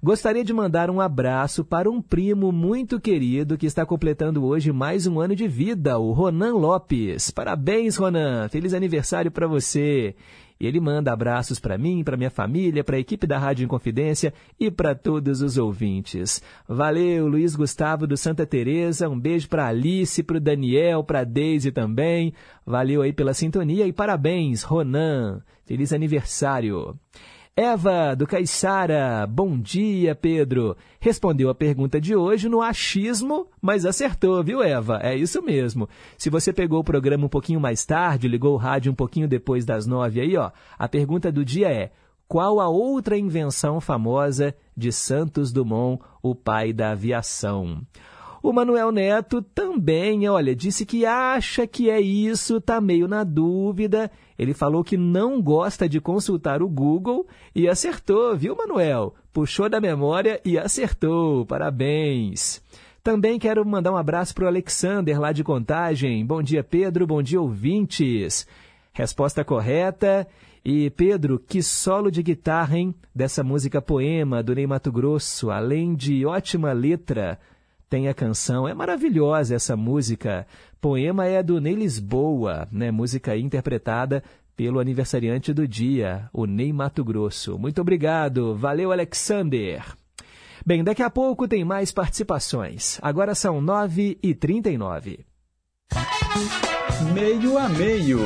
[0.00, 5.08] Gostaria de mandar um abraço para um primo muito querido que está completando hoje mais
[5.08, 7.32] um ano de vida, o Ronan Lopes.
[7.32, 8.48] Parabéns, Ronan!
[8.48, 10.14] Feliz aniversário para você!
[10.60, 14.32] E ele manda abraços para mim, para minha família, para a equipe da Rádio Inconfidência
[14.58, 16.40] e para todos os ouvintes.
[16.68, 19.08] Valeu, Luiz Gustavo do Santa Teresa.
[19.08, 22.32] Um beijo para Alice, para o Daniel, para Deise também.
[22.64, 25.42] Valeu aí pela sintonia e parabéns, Ronan.
[25.66, 26.96] Feliz aniversário.
[27.60, 30.76] Eva, do Caiçara, bom dia, Pedro.
[31.00, 35.00] Respondeu a pergunta de hoje no achismo, mas acertou, viu, Eva?
[35.02, 35.88] É isso mesmo.
[36.16, 39.64] Se você pegou o programa um pouquinho mais tarde, ligou o rádio um pouquinho depois
[39.64, 41.90] das nove aí, ó, a pergunta do dia é:
[42.28, 47.82] qual a outra invenção famosa de Santos Dumont, o pai da aviação?
[48.42, 54.10] O Manuel Neto também, olha, disse que acha que é isso, tá meio na dúvida.
[54.38, 59.14] Ele falou que não gosta de consultar o Google e acertou, viu, Manuel?
[59.32, 61.44] Puxou da memória e acertou.
[61.46, 62.62] Parabéns.
[63.02, 66.24] Também quero mandar um abraço para o Alexander, lá de Contagem.
[66.24, 67.06] Bom dia, Pedro.
[67.06, 68.46] Bom dia, ouvintes.
[68.92, 70.26] Resposta correta.
[70.64, 72.94] E, Pedro, que solo de guitarra, hein?
[73.14, 77.38] Dessa música poema do Ney Mato Grosso, além de ótima letra
[77.88, 78.68] tem a canção.
[78.68, 80.46] É maravilhosa essa música.
[80.80, 82.90] Poema é do Ney Lisboa, né?
[82.90, 84.22] música interpretada
[84.56, 87.56] pelo aniversariante do dia, o Ney Mato Grosso.
[87.56, 88.56] Muito obrigado.
[88.56, 89.84] Valeu, Alexander.
[90.66, 92.98] Bem, daqui a pouco tem mais participações.
[93.00, 95.20] Agora são 9h39.
[97.14, 98.18] Meio a meio.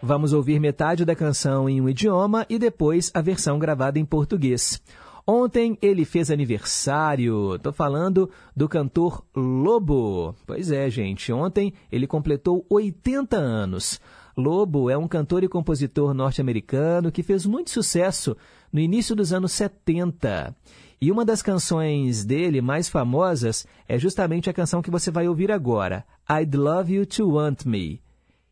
[0.00, 4.80] Vamos ouvir metade da canção em um idioma e depois a versão gravada em português.
[5.26, 7.58] Ontem ele fez aniversário.
[7.60, 10.34] Tô falando do cantor Lobo.
[10.46, 11.32] Pois é, gente.
[11.32, 14.00] Ontem ele completou 80 anos.
[14.36, 18.36] Lobo é um cantor e compositor norte-americano que fez muito sucesso
[18.72, 20.56] no início dos anos 70.
[21.00, 25.50] E uma das canções dele mais famosas é justamente a canção que você vai ouvir
[25.50, 28.00] agora, I'd Love You to Want Me,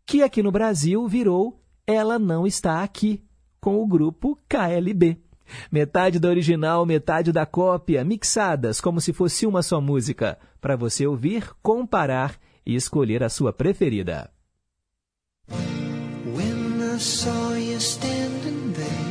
[0.04, 3.22] que aqui no Brasil virou Ela Não Está Aqui,
[3.60, 5.29] com o grupo KLB.
[5.70, 11.06] Metade da original, metade da cópia, mixadas como se fosse uma só música, para você
[11.06, 14.30] ouvir, comparar e escolher a sua preferida.
[15.48, 19.10] When I saw you standing there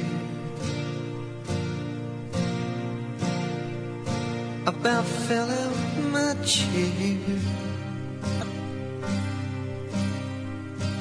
[4.66, 5.76] About fell out
[6.12, 6.92] my chair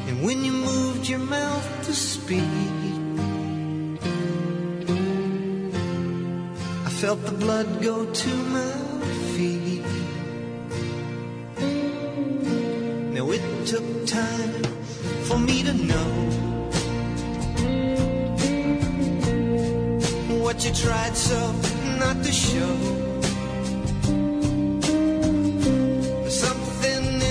[0.08, 2.87] And when you moved your mouth to speak
[7.00, 8.72] felt the blood go to my
[9.32, 9.84] feet.
[13.14, 14.64] Now it took time
[15.28, 16.10] for me to know
[20.42, 21.38] what you tried so
[22.00, 22.74] not to show.
[26.28, 27.22] Something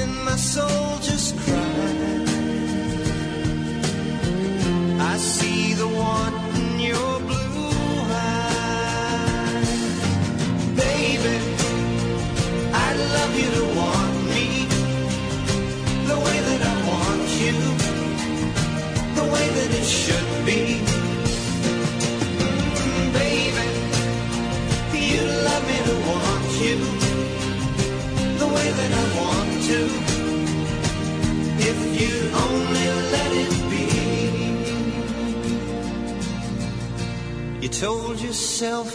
[37.82, 38.90] yourself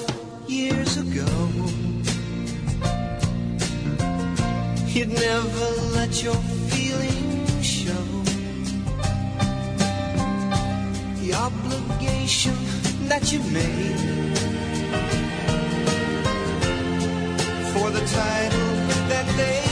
[0.48, 1.24] years ago.
[4.88, 6.34] You'd never let your
[6.68, 8.04] feelings show.
[11.20, 12.56] The obligation
[13.06, 13.98] that you made
[17.72, 18.70] for the title
[19.08, 19.71] that they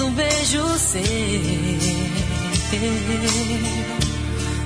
[0.00, 1.00] parecendo um beijo seu,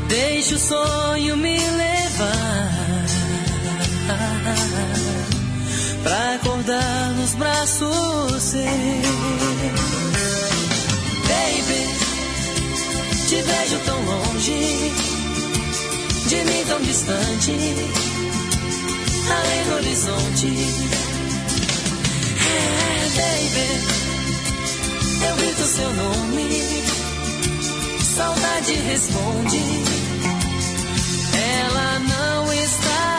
[0.08, 3.06] deixa o sonho me levar
[6.02, 8.64] pra acordar nos braços seus.
[11.28, 11.88] Baby,
[13.28, 14.92] te vejo tão longe
[16.28, 17.52] de mim tão distante,
[19.30, 20.48] além do horizonte.
[22.46, 24.03] É, baby,
[25.28, 26.48] eu grito seu nome,
[28.16, 29.62] saudade responde.
[31.36, 33.13] Ela não está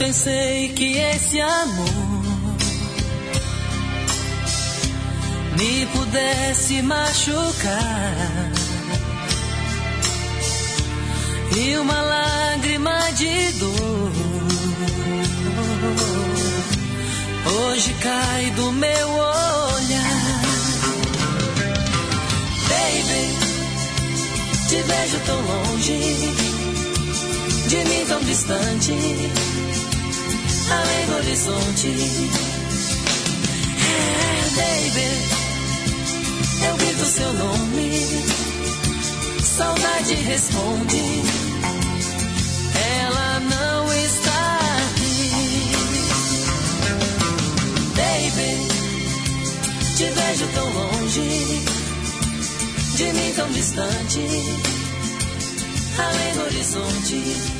[0.00, 2.56] pensei que esse amor
[5.58, 8.50] me pudesse machucar.
[11.54, 14.12] E uma lágrima de dor
[17.54, 20.40] hoje cai do meu olhar.
[22.70, 23.22] Baby,
[24.66, 26.60] te vejo tão longe
[27.68, 28.92] de mim tão distante,
[30.70, 31.88] além do horizonte.
[33.78, 35.10] É, baby,
[36.66, 37.90] eu grito seu nome,
[39.42, 41.22] saudade responde.
[43.02, 44.58] Ela não está
[44.88, 45.30] aqui,
[47.96, 48.52] baby.
[49.96, 51.62] Te vejo tão longe,
[52.96, 54.20] de mim tão distante,
[55.98, 57.59] além do horizonte.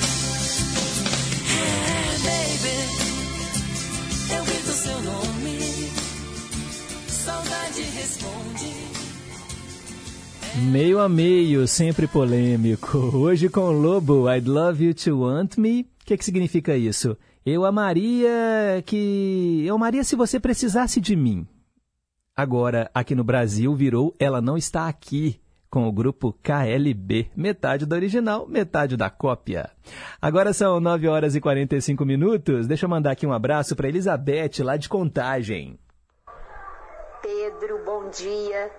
[10.68, 12.98] Meio a meio, sempre polêmico.
[13.16, 15.82] Hoje com o Lobo, I'd love you to want me.
[16.02, 17.16] O que, que significa isso?
[17.46, 19.64] Eu amaria que.
[19.64, 21.46] Eu amaria se você precisasse de mim.
[22.36, 25.40] Agora, aqui no Brasil, virou Ela Não Está Aqui,
[25.70, 27.30] com o grupo KLB.
[27.34, 29.70] Metade do original, metade da cópia.
[30.20, 32.66] Agora são 9 horas e 45 minutos.
[32.66, 35.78] Deixa eu mandar aqui um abraço para Elizabeth, lá de Contagem.
[37.22, 38.70] Pedro, bom dia.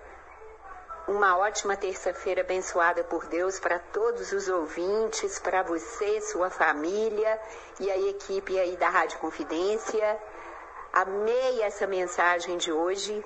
[1.07, 7.41] Uma ótima terça-feira abençoada por Deus para todos os ouvintes, para você, sua família
[7.79, 10.19] e a equipe aí da Rádio Confidência.
[10.93, 13.25] Amei essa mensagem de hoje.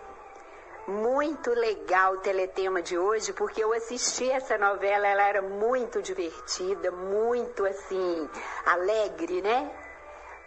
[0.87, 6.91] Muito legal o teletema de hoje, porque eu assisti essa novela, ela era muito divertida,
[6.91, 8.29] muito assim,
[8.65, 9.69] alegre, né?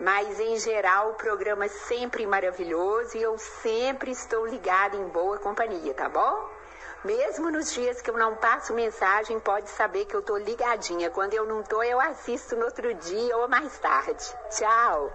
[0.01, 5.39] Mas em geral o programa é sempre maravilhoso e eu sempre estou ligada em boa
[5.39, 6.57] companhia, tá bom?
[7.05, 11.11] Mesmo nos dias que eu não passo mensagem, pode saber que eu tô ligadinha.
[11.11, 14.24] Quando eu não tô, eu assisto no outro dia ou mais tarde.
[14.51, 15.12] Tchau!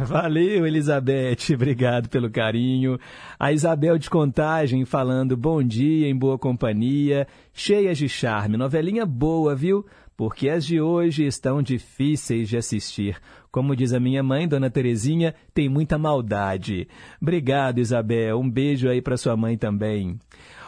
[0.00, 1.48] Valeu, Elizabeth.
[1.54, 2.98] Obrigado pelo carinho.
[3.38, 8.58] A Isabel de Contagem falando bom dia, em boa companhia, cheias de charme.
[8.58, 9.86] Novelinha boa, viu?
[10.18, 13.16] porque as de hoje estão difíceis de assistir.
[13.52, 16.88] Como diz a minha mãe, Dona Terezinha, tem muita maldade.
[17.22, 18.36] Obrigado, Isabel.
[18.40, 20.18] Um beijo aí para sua mãe também.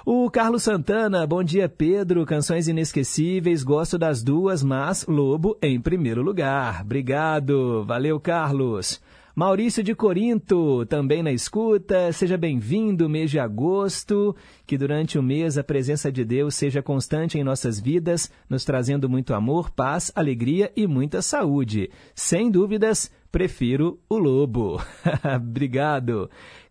[0.05, 6.23] O Carlos Santana, bom dia Pedro, canções inesquecíveis, gosto das duas, mas Lobo em primeiro
[6.23, 6.81] lugar.
[6.81, 8.99] Obrigado, valeu Carlos.
[9.37, 12.13] Maurício de Corinto, também na escuta.
[12.13, 14.35] Seja bem-vindo, mês de agosto.
[14.67, 19.09] Que durante o mês a presença de Deus seja constante em nossas vidas, nos trazendo
[19.09, 21.91] muito amor, paz, alegria e muita saúde.
[22.15, 24.81] Sem dúvidas, prefiro o lobo.
[25.37, 26.29] Obrigado.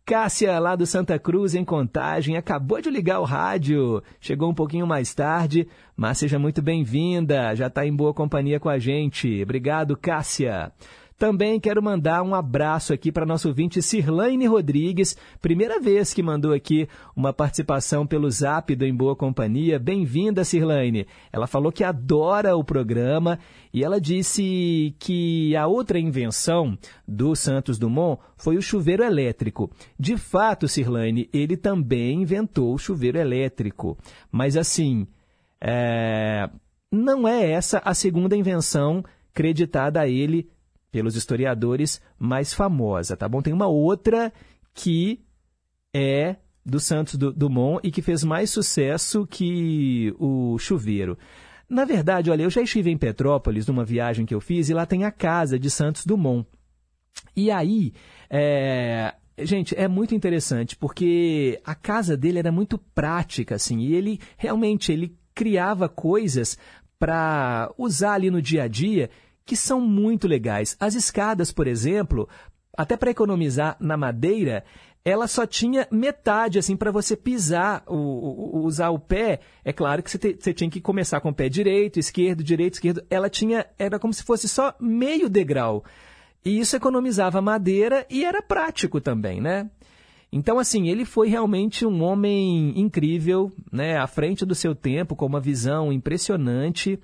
[0.10, 4.01] Cássia, lá do Santa Cruz, em Contagem, acabou de ligar o rádio.
[4.20, 7.53] Chegou um pouquinho mais tarde, mas seja muito bem-vinda.
[7.53, 9.43] Já está em boa companhia com a gente.
[9.43, 10.72] Obrigado, Cássia.
[11.20, 16.53] Também quero mandar um abraço aqui para nosso ouvinte Cirlaine Rodrigues, primeira vez que mandou
[16.53, 19.78] aqui uma participação pelo Zap do Em Boa Companhia.
[19.78, 21.05] Bem-vinda, Cirlaine.
[21.30, 23.38] Ela falou que adora o programa
[23.74, 29.70] e ela disse que a outra invenção do Santos Dumont foi o chuveiro elétrico.
[29.99, 33.97] De fato, Cirlaine, ele também inventou o chuveiro elétrico.
[34.32, 35.05] Mas assim,
[35.59, 36.49] é...
[36.89, 39.03] não é essa a segunda invenção
[39.34, 40.47] creditada a ele
[40.92, 43.42] pelos historiadores mais famosa, tá bom?
[43.42, 44.34] Tem uma outra
[44.74, 45.20] que
[45.94, 51.18] é do Santos Dumont e que fez mais sucesso que o chuveiro.
[51.68, 54.86] Na verdade, olha, eu já estive em Petrópolis numa viagem que eu fiz e lá
[54.86, 56.48] tem a casa de Santos Dumont.
[57.36, 57.94] E aí,
[58.30, 59.14] é...
[59.40, 64.92] gente, é muito interessante porque a casa dele era muito prática, assim, e ele realmente
[64.92, 66.58] ele criava coisas
[66.98, 69.10] para usar ali no dia a dia
[69.50, 70.78] que são muito legais.
[70.80, 72.30] As escadas, por exemplo,
[72.78, 74.64] até para economizar na madeira,
[75.04, 79.39] ela só tinha metade, assim, para você pisar, o, o, usar o pé.
[79.66, 82.76] É claro que você, te, você, tinha que começar com o pé direito, esquerdo, direito,
[82.76, 83.04] esquerdo.
[83.10, 85.84] Ela tinha, era como se fosse só meio degrau.
[86.45, 89.68] E isso economizava madeira e era prático também, né?
[90.32, 93.97] Então, assim, ele foi realmente um homem incrível, né?
[93.97, 97.00] À frente do seu tempo, com uma visão impressionante.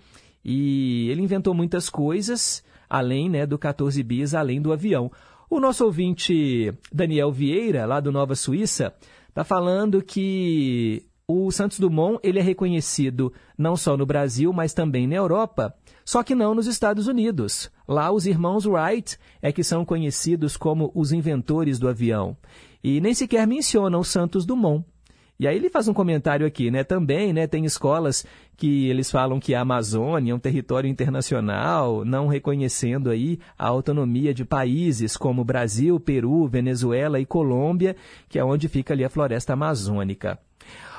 [0.46, 5.12] E ele inventou muitas coisas, além né, do 14 bis, além do avião.
[5.50, 8.94] O nosso ouvinte Daniel Vieira, lá do Nova Suíça,
[9.28, 15.08] está falando que o Santos Dumont ele é reconhecido não só no Brasil, mas também
[15.08, 15.76] na Europa,
[16.06, 17.72] só que não nos Estados Unidos.
[17.88, 22.38] Lá, os irmãos Wright é que são conhecidos como os inventores do avião.
[22.84, 24.86] E nem sequer mencionam o Santos Dumont.
[25.40, 26.84] E aí ele faz um comentário aqui, né?
[26.84, 28.26] Também, né, tem escolas
[28.56, 34.34] que eles falam que a Amazônia é um território internacional, não reconhecendo aí a autonomia
[34.34, 37.98] de países como Brasil, Peru, Venezuela e Colômbia,
[38.30, 40.40] que é onde fica ali a floresta amazônica.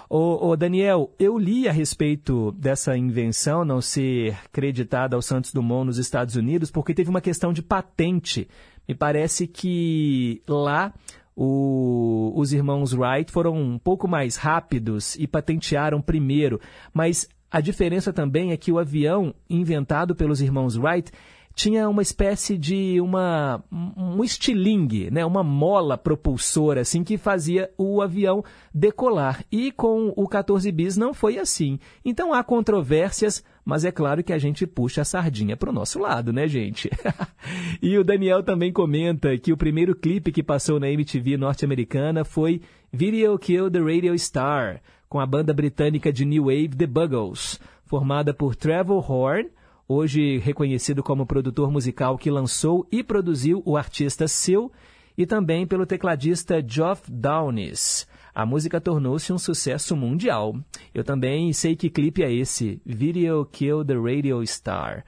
[0.09, 5.87] Ô, ô, Daniel, eu li a respeito dessa invenção não ser creditada ao Santos Dumont
[5.87, 8.49] nos Estados Unidos porque teve uma questão de patente.
[8.87, 10.95] Me parece que lá
[11.37, 16.59] o, os irmãos Wright foram um pouco mais rápidos e patentearam primeiro,
[16.95, 21.12] mas a diferença também é que o avião inventado pelos irmãos Wright
[21.57, 28.02] tinha uma espécie de uma um estilingue, né, uma mola propulsora assim que fazia o
[28.02, 28.44] avião
[28.74, 29.42] decolar.
[29.50, 31.78] E com o 14 bis não foi assim.
[32.04, 35.98] Então há controvérsias, mas é claro que a gente puxa a sardinha para o nosso
[35.98, 36.90] lado, né, gente?
[37.80, 42.61] e o Daniel também comenta que o primeiro clipe que passou na MTV norte-americana foi
[42.92, 48.34] Video Kill the Radio Star, com a banda britânica de new wave The Buggles, formada
[48.34, 49.48] por Trevor Horn,
[49.89, 54.70] hoje reconhecido como produtor musical que lançou e produziu o artista Seal,
[55.16, 58.07] e também pelo tecladista Geoff Downes.
[58.34, 60.55] A música tornou-se um sucesso mundial.
[60.93, 65.05] Eu também sei que clipe é esse, Video Kill the Radio Star.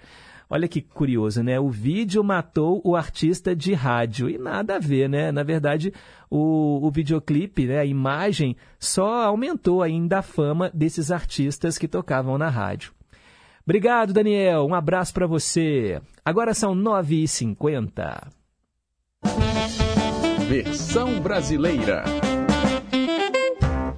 [0.50, 1.60] Olha que curioso, né?
[1.60, 4.30] O vídeo matou o artista de rádio.
[4.30, 5.30] E nada a ver, né?
[5.30, 5.92] Na verdade,
[6.30, 7.80] o, o videoclipe, né?
[7.80, 12.97] a imagem, só aumentou ainda a fama desses artistas que tocavam na rádio.
[13.68, 14.64] Obrigado, Daniel.
[14.64, 16.00] Um abraço para você.
[16.24, 18.30] Agora são 9h50.
[20.48, 22.02] Versão brasileira.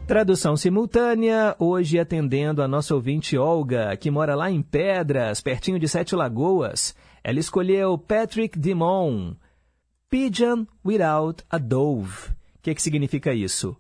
[0.09, 5.87] Tradução simultânea, hoje atendendo a nossa ouvinte Olga, que mora lá em Pedras, pertinho de
[5.87, 6.93] Sete Lagoas.
[7.23, 9.37] Ela escolheu Patrick Dimon,
[10.11, 12.31] Pigeon Without a Dove.
[12.31, 13.77] O que, que significa isso?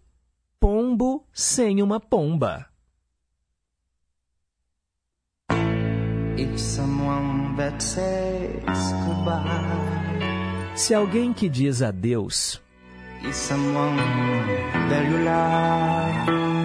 [0.60, 2.69] Pombo sem uma pomba.
[10.74, 12.60] Se alguém que diz adeus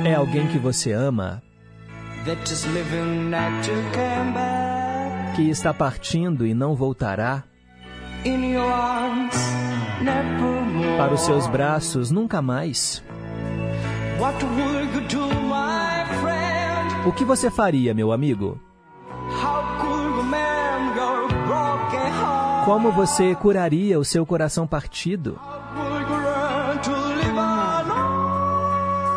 [0.06, 1.44] é alguém que você ama,
[5.36, 7.44] que está partindo e não voltará,
[8.24, 9.36] in your arms
[10.02, 10.98] nevermore.
[10.98, 13.04] para os seus braços nunca mais.
[17.06, 18.65] O que você faria, meu amigo?
[22.66, 25.40] Como você curaria o seu coração partido?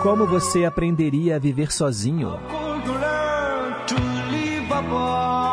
[0.02, 2.38] Como você aprenderia a viver sozinho?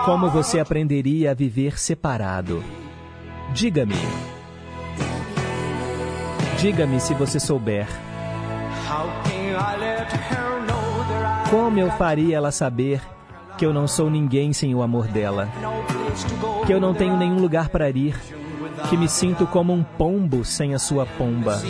[0.04, 2.62] Como você aprenderia a viver separado?
[3.54, 3.96] Diga-me.
[6.60, 7.88] Diga-me se você souber.
[11.50, 13.02] Como eu faria ela saber
[13.58, 15.50] que eu não sou ninguém sem o amor dela?
[16.66, 18.16] Que eu não tenho nenhum lugar para ir?
[18.90, 21.62] Que me sinto como um pombo sem a sua pomba?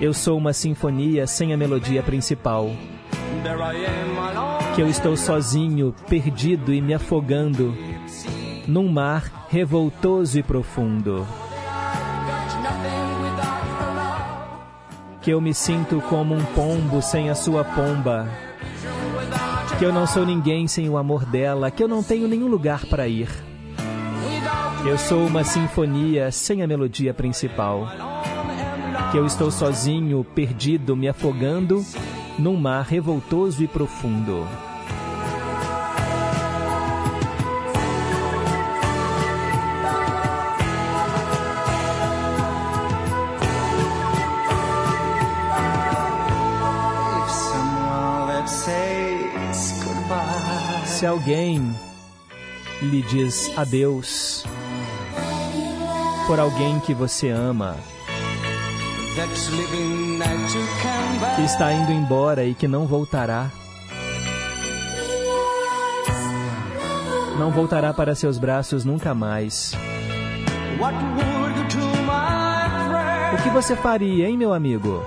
[0.00, 2.70] Eu sou uma sinfonia sem a melodia principal.
[4.74, 7.76] Que eu estou sozinho, perdido e me afogando
[8.66, 11.26] num mar revoltoso e profundo.
[15.20, 18.28] Que eu me sinto como um pombo sem a sua pomba.
[19.82, 21.68] Que eu não sou ninguém sem o amor dela.
[21.68, 23.28] Que eu não tenho nenhum lugar para ir.
[24.86, 27.88] Eu sou uma sinfonia sem a melodia principal.
[29.10, 31.84] Que eu estou sozinho, perdido, me afogando
[32.38, 34.46] num mar revoltoso e profundo.
[51.02, 51.74] Se alguém
[52.80, 54.46] lhe diz adeus
[56.28, 57.76] por alguém que você ama,
[61.34, 63.50] que está indo embora e que não voltará,
[67.36, 69.72] não voltará para seus braços nunca mais.
[73.34, 75.02] O que você faria, hein, meu amigo?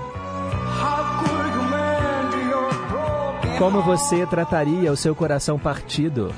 [3.58, 6.30] Como você trataria o seu coração partido?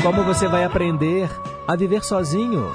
[0.00, 1.28] Como você vai aprender
[1.66, 2.70] a viver sozinho?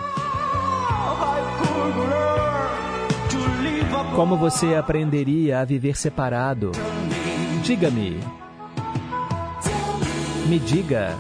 [4.14, 6.72] Como você aprenderia a viver separado?
[7.64, 8.20] Diga-me.
[10.48, 11.16] Me diga.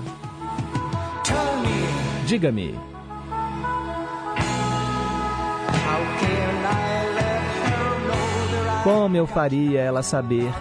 [2.25, 2.77] Diga-me.
[8.83, 10.51] Como eu faria ela saber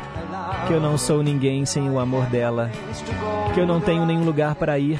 [0.66, 2.70] que eu não sou ninguém sem o amor dela?
[3.54, 4.98] Que eu não tenho nenhum lugar para ir?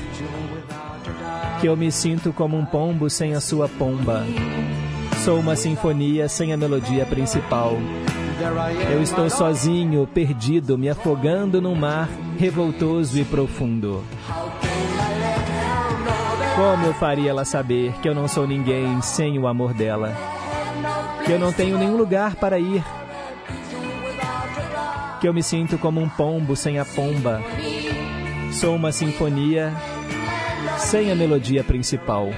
[1.60, 4.24] Que eu me sinto como um pombo sem a sua pomba?
[5.24, 7.76] Sou uma sinfonia sem a melodia principal.
[8.92, 12.08] Eu estou sozinho, perdido, me afogando num mar
[12.38, 14.04] revoltoso e profundo.
[16.54, 20.14] Como eu faria ela saber que eu não sou ninguém sem o amor dela?
[21.24, 22.84] Que eu não tenho nenhum lugar para ir?
[25.26, 27.42] Que eu me sinto como um pombo sem a pomba?
[28.52, 29.74] Sou uma sinfonia
[30.78, 32.28] sem a melodia principal.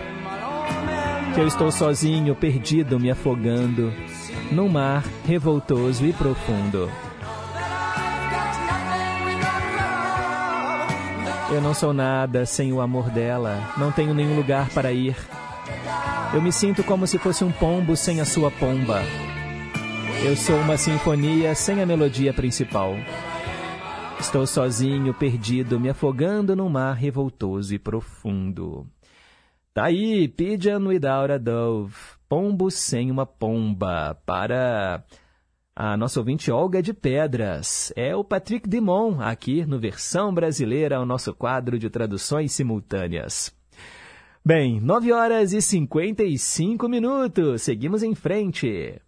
[1.35, 3.93] Que eu estou sozinho, perdido, me afogando
[4.51, 6.91] num mar revoltoso e profundo.
[11.53, 15.15] Eu não sou nada sem o amor dela, não tenho nenhum lugar para ir.
[16.33, 19.03] Eu me sinto como se fosse um pombo sem a sua pomba.
[20.25, 22.95] Eu sou uma sinfonia sem a melodia principal.
[24.19, 28.85] Estou sozinho, perdido, me afogando num mar revoltoso e profundo.
[29.73, 31.95] Tá aí, Pigeon Without a Dove,
[32.29, 35.05] Pombo Sem Uma Pomba, para
[35.75, 37.93] a nossa ouvinte Olga de Pedras.
[37.95, 43.57] É o Patrick Dimon, aqui no Versão Brasileira, o nosso quadro de traduções simultâneas.
[44.45, 49.01] Bem, 9 horas e 55 minutos, seguimos em frente.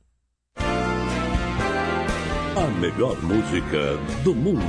[2.56, 4.60] A melhor música do mundo.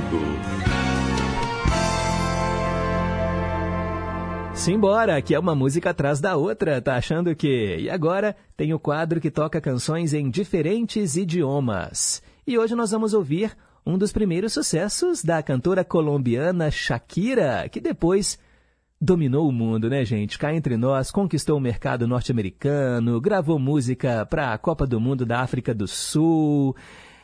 [4.54, 7.78] Simbora, que é uma música atrás da outra, tá achando que?
[7.80, 12.22] E agora tem o quadro que toca canções em diferentes idiomas.
[12.46, 18.38] E hoje nós vamos ouvir um dos primeiros sucessos da cantora colombiana Shakira, que depois
[19.00, 20.38] dominou o mundo, né, gente?
[20.38, 25.40] Cá entre nós, conquistou o mercado norte-americano, gravou música para a Copa do Mundo da
[25.40, 26.76] África do Sul.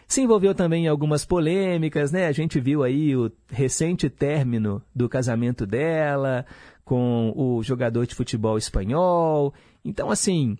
[0.09, 2.27] Se envolveu também em algumas polêmicas, né?
[2.27, 6.47] A gente viu aí o recente término do casamento dela
[6.83, 9.53] com o jogador de futebol espanhol.
[9.85, 10.57] Então, assim,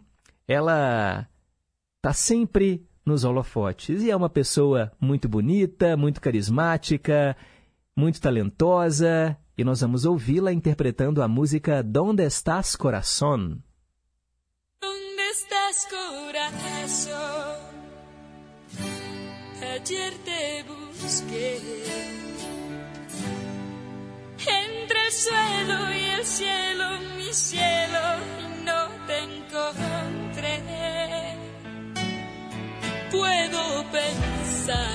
[0.47, 1.27] ela
[2.03, 7.35] tá sempre nos holofotes e é uma pessoa muito bonita, muito carismática,
[7.97, 12.77] muito talentosa e nós vamos ouvi-la interpretando a música Donde Estás?
[14.81, 17.68] ¿Dónde estás, corazón?
[19.81, 21.61] Ayer te busqué
[24.45, 26.85] entre el suelo y el cielo,
[27.17, 28.01] mi cielo,
[28.65, 30.61] no te encontré.
[33.13, 34.89] Puedo pensar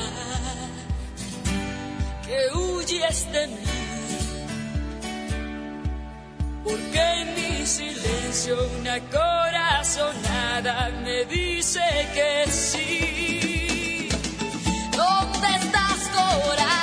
[2.25, 3.55] que huyes de mí,
[6.65, 11.79] porque en mi silencio una corazonada me dice
[12.13, 13.32] que sí.
[16.35, 16.82] Estás,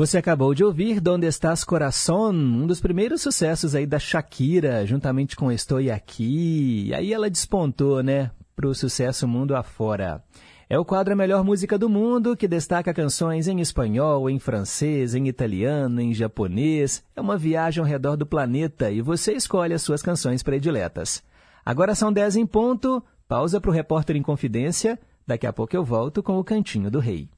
[0.00, 5.36] Você acabou de ouvir Donde Estás Corazón, um dos primeiros sucessos aí da Shakira, juntamente
[5.36, 6.86] com Estou Aqui.
[6.86, 10.24] E aí ela despontou, né, pro sucesso mundo afora.
[10.70, 15.14] É o quadro A Melhor Música do Mundo, que destaca canções em espanhol, em francês,
[15.14, 17.04] em italiano, em japonês.
[17.14, 21.22] É uma viagem ao redor do planeta e você escolhe as suas canções prediletas.
[21.62, 24.98] Agora são 10 em ponto, pausa para o Repórter em Confidência.
[25.26, 27.28] Daqui a pouco eu volto com o Cantinho do Rei.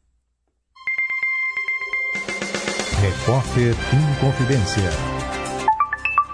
[3.03, 4.89] Repórter em Confidência.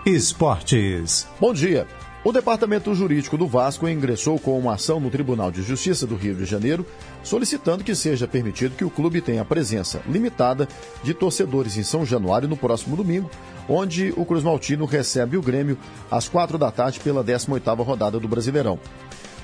[0.04, 1.26] Esportes.
[1.40, 1.86] Bom dia.
[2.22, 6.34] O Departamento Jurídico do Vasco ingressou com uma ação no Tribunal de Justiça do Rio
[6.34, 6.84] de Janeiro,
[7.24, 10.68] solicitando que seja permitido que o clube tenha presença limitada
[11.02, 13.30] de torcedores em São Januário no próximo domingo,
[13.66, 15.78] onde o Cruz Maltino recebe o Grêmio
[16.10, 18.78] às quatro da tarde pela 18ª rodada do Brasileirão.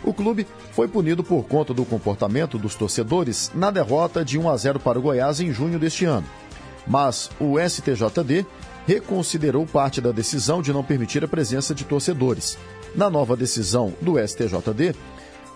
[0.05, 4.57] O clube foi punido por conta do comportamento dos torcedores na derrota de 1 a
[4.59, 6.27] 0 para o Goiás em junho deste ano.
[6.87, 8.47] Mas o STJD
[8.87, 12.59] reconsiderou parte da decisão de não permitir a presença de torcedores.
[12.95, 14.95] Na nova decisão do STJD,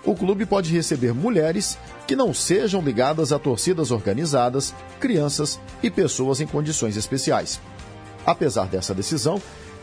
[0.04, 6.40] o clube pode receber mulheres que não sejam ligadas a torcidas organizadas, crianças e pessoas
[6.40, 7.60] em condições especiais.
[8.24, 9.40] Apesar dessa decisão,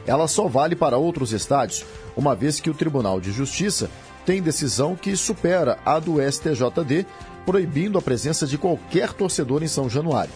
[0.08, 1.86] ela só vale para outros estádios,
[2.16, 3.90] uma vez que o Tribunal de Justiça
[4.26, 7.06] tem decisão que supera a do STJD,
[7.46, 10.34] proibindo a presença de qualquer torcedor em São Januário.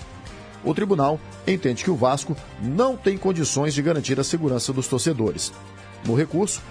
[0.64, 5.52] O tribunal entende que o Vasco não tem condições de garantir a segurança dos torcedores.
[6.06, 6.62] No recurso,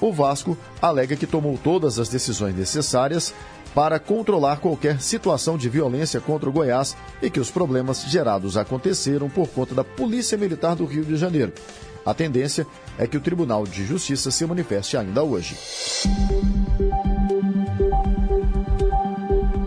[0.00, 3.32] o Vasco alega que tomou todas as decisões necessárias
[3.74, 9.28] para controlar qualquer situação de violência contra o Goiás e que os problemas gerados aconteceram
[9.28, 11.52] por conta da Polícia Militar do Rio de Janeiro.
[12.04, 12.66] A tendência
[12.96, 15.56] é que o Tribunal de Justiça se manifeste ainda hoje.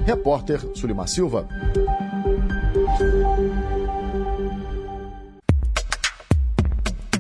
[0.06, 1.48] Repórter Sulimar Silva.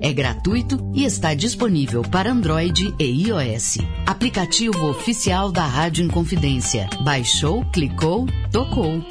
[0.00, 3.78] é gratuito e está disponível para Android e iOS.
[4.06, 6.88] Aplicativo oficial da Rádio Inconfidência.
[7.02, 9.02] Baixou, clicou, tocou.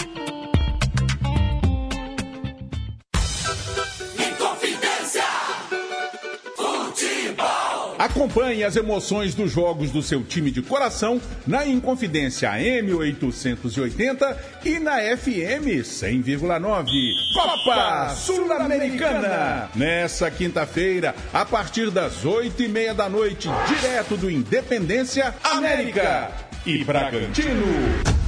[8.35, 14.97] Acompanhe as emoções dos jogos do seu time de coração na Inconfidência M880 e na
[15.15, 16.85] FM 100,9.
[17.33, 19.69] Copa Sul-Americana.
[19.73, 26.29] Nessa quinta-feira, a partir das oito e meia da noite, direto do Independência América
[26.65, 27.65] e Bragantino.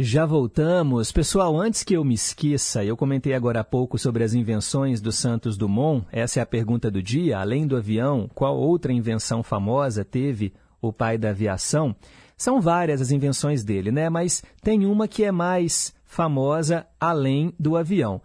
[0.00, 1.10] Já voltamos.
[1.10, 5.10] Pessoal, antes que eu me esqueça, eu comentei agora há pouco sobre as invenções do
[5.10, 6.06] Santos Dumont.
[6.12, 7.40] Essa é a pergunta do dia.
[7.40, 11.94] Além do avião, qual outra invenção famosa teve o pai da aviação?
[12.36, 14.08] São várias as invenções dele, né?
[14.08, 18.20] Mas tem uma que é mais famosa além do avião.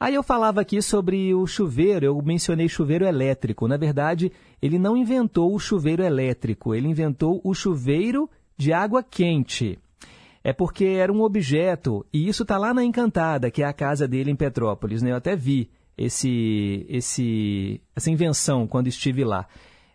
[0.00, 3.66] Aí eu falava aqui sobre o chuveiro, eu mencionei chuveiro elétrico.
[3.66, 4.30] Na verdade,
[4.62, 9.76] ele não inventou o chuveiro elétrico, ele inventou o chuveiro de água quente.
[10.44, 14.06] É porque era um objeto, e isso está lá na Encantada, que é a casa
[14.06, 15.02] dele em Petrópolis.
[15.02, 15.10] Né?
[15.10, 19.46] Eu até vi esse, esse, essa invenção quando estive lá.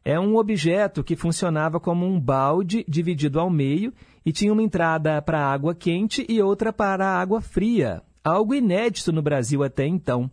[0.06, 3.93] É um objeto que funcionava como um balde dividido ao meio
[4.26, 8.01] e tinha uma entrada para água quente e outra para água fria.
[8.24, 10.30] Algo inédito no Brasil até então.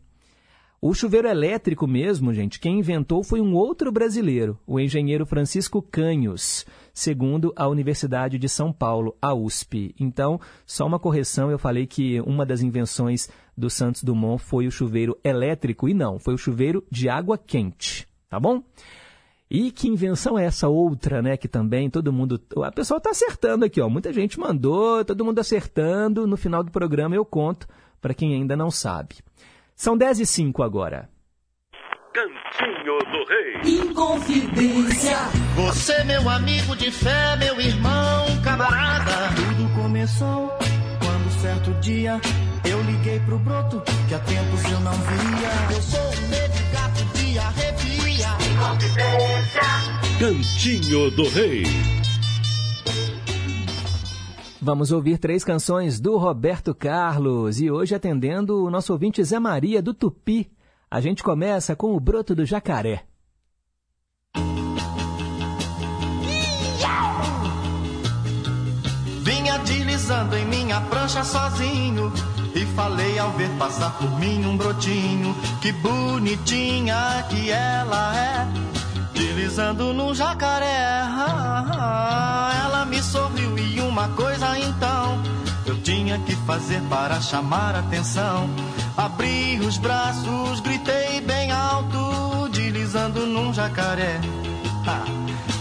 [0.82, 6.64] O chuveiro elétrico mesmo, gente, quem inventou foi um outro brasileiro, o engenheiro Francisco Canhos,
[6.94, 9.94] segundo a Universidade de São Paulo, a USP.
[10.00, 14.70] Então, só uma correção, eu falei que uma das invenções do Santos Dumont foi o
[14.70, 18.62] chuveiro elétrico e não, foi o chuveiro de água quente, tá bom?
[19.50, 21.36] E que invenção é essa outra, né?
[21.36, 22.40] Que também todo mundo.
[22.62, 23.88] A pessoa está acertando aqui, ó.
[23.88, 26.24] Muita gente mandou, todo mundo acertando.
[26.26, 27.66] No final do programa eu conto
[28.00, 29.16] para quem ainda não sabe.
[29.74, 31.08] São 10 e 5 agora.
[32.12, 33.80] Cantinho do Rei.
[33.80, 35.16] Inconfidência.
[35.56, 39.34] Você, meu amigo de fé, meu irmão, camarada.
[39.34, 40.48] Tudo começou
[40.98, 42.20] quando certo dia
[42.68, 45.74] eu liguei pro broto que há tempos eu não via.
[45.74, 47.99] Eu sou um negro gato de arrepia.
[50.18, 51.64] Cantinho do Rei.
[54.60, 59.80] Vamos ouvir três canções do Roberto Carlos e hoje atendendo o nosso ouvinte Zé Maria
[59.80, 60.50] do Tupi.
[60.90, 63.04] A gente começa com o Broto do Jacaré.
[69.22, 72.12] Vinha deslizando em minha prancha sozinho
[72.54, 75.34] e falei ao ver passar por mim um brotinho.
[75.60, 78.46] Que bonitinha que ela é,
[79.12, 81.02] deslizando no jacaré.
[82.64, 85.20] Ela me sorriu e uma coisa então
[85.66, 88.50] eu tinha que fazer para chamar atenção.
[88.96, 94.20] Abri os braços, gritei bem alto, deslizando num jacaré.
[94.86, 95.04] Ah,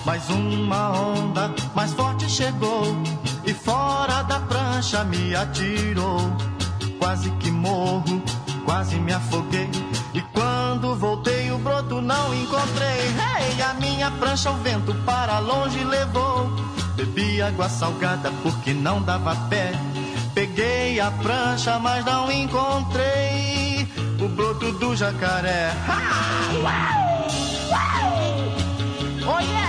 [0.06, 2.84] mais uma onda mais forte chegou
[3.46, 6.20] e fora da prancha me atirou.
[7.00, 8.22] Quase que morro
[8.70, 9.70] quase me afoguei.
[10.14, 13.02] E quando voltei, o broto não encontrei.
[13.40, 16.52] Ei, a minha prancha o vento para longe levou.
[16.96, 19.72] Bebi água salgada porque não dava pé.
[20.36, 23.88] Peguei a prancha, mas não encontrei
[24.22, 25.72] o broto do jacaré.
[25.88, 26.00] Ha!
[26.62, 27.28] Uau!
[27.72, 29.36] Uau!
[29.36, 29.69] Oh yeah,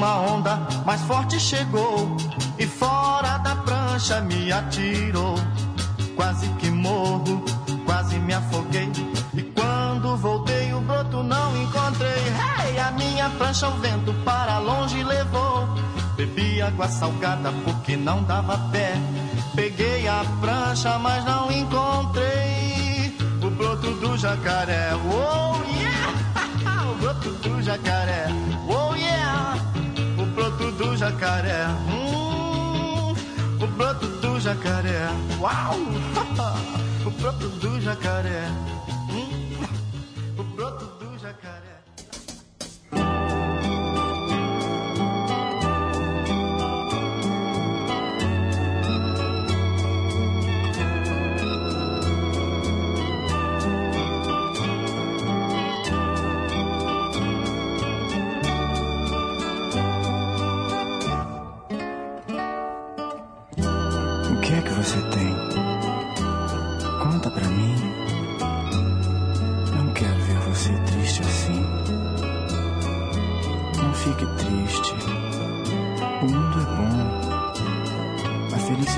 [0.00, 2.16] uma onda mais forte chegou
[2.58, 5.34] e fora da prancha me atirou.
[6.16, 7.44] Quase que morro,
[7.84, 8.90] quase me afoguei.
[9.34, 12.22] E quando voltei, o broto não encontrei.
[12.64, 15.68] Hey, a minha prancha o vento para longe levou.
[16.16, 18.94] Bebi água salgada porque não dava pé.
[19.54, 24.92] Peguei a prancha, mas não encontrei o broto do jacaré.
[24.94, 26.88] Oh yeah!
[26.90, 28.28] o broto do jacaré.
[28.66, 28.89] Oh
[30.30, 31.66] broto do jacaré.
[31.88, 33.14] Hum,
[33.62, 35.08] o broto do jacaré.
[35.40, 35.76] Uau!
[37.06, 38.42] o broto do jacaré.
[39.10, 39.64] Hum,
[40.38, 41.69] o broto do jacaré.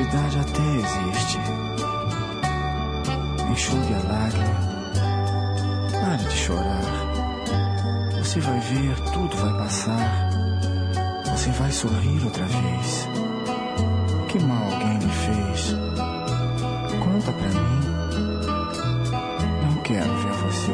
[0.03, 1.39] Felicidade até existe.
[3.51, 4.61] Enxugue a lágrima.
[6.01, 6.83] Pare de chorar.
[8.19, 10.31] Você vai ver, tudo vai passar.
[11.31, 13.09] Você vai sorrir outra vez.
[14.29, 15.77] Que mal alguém lhe fez?
[16.99, 17.81] Conta pra mim.
[19.63, 20.73] Não quero ver você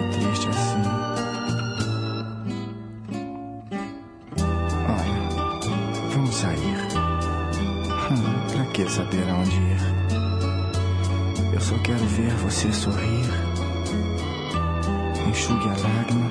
[8.85, 9.81] que saber aonde ir?
[11.53, 13.27] Eu só quero ver você sorrir.
[15.29, 16.31] Enxugue a lágrima.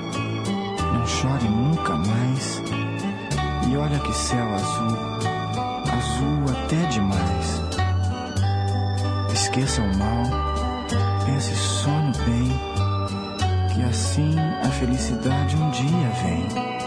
[0.94, 2.62] Não chore nunca mais.
[3.68, 4.96] E olha que céu azul
[5.92, 7.62] azul até demais.
[9.32, 10.24] Esqueça o mal,
[11.26, 12.50] pense só no bem,
[13.74, 16.77] que assim a felicidade um dia vem.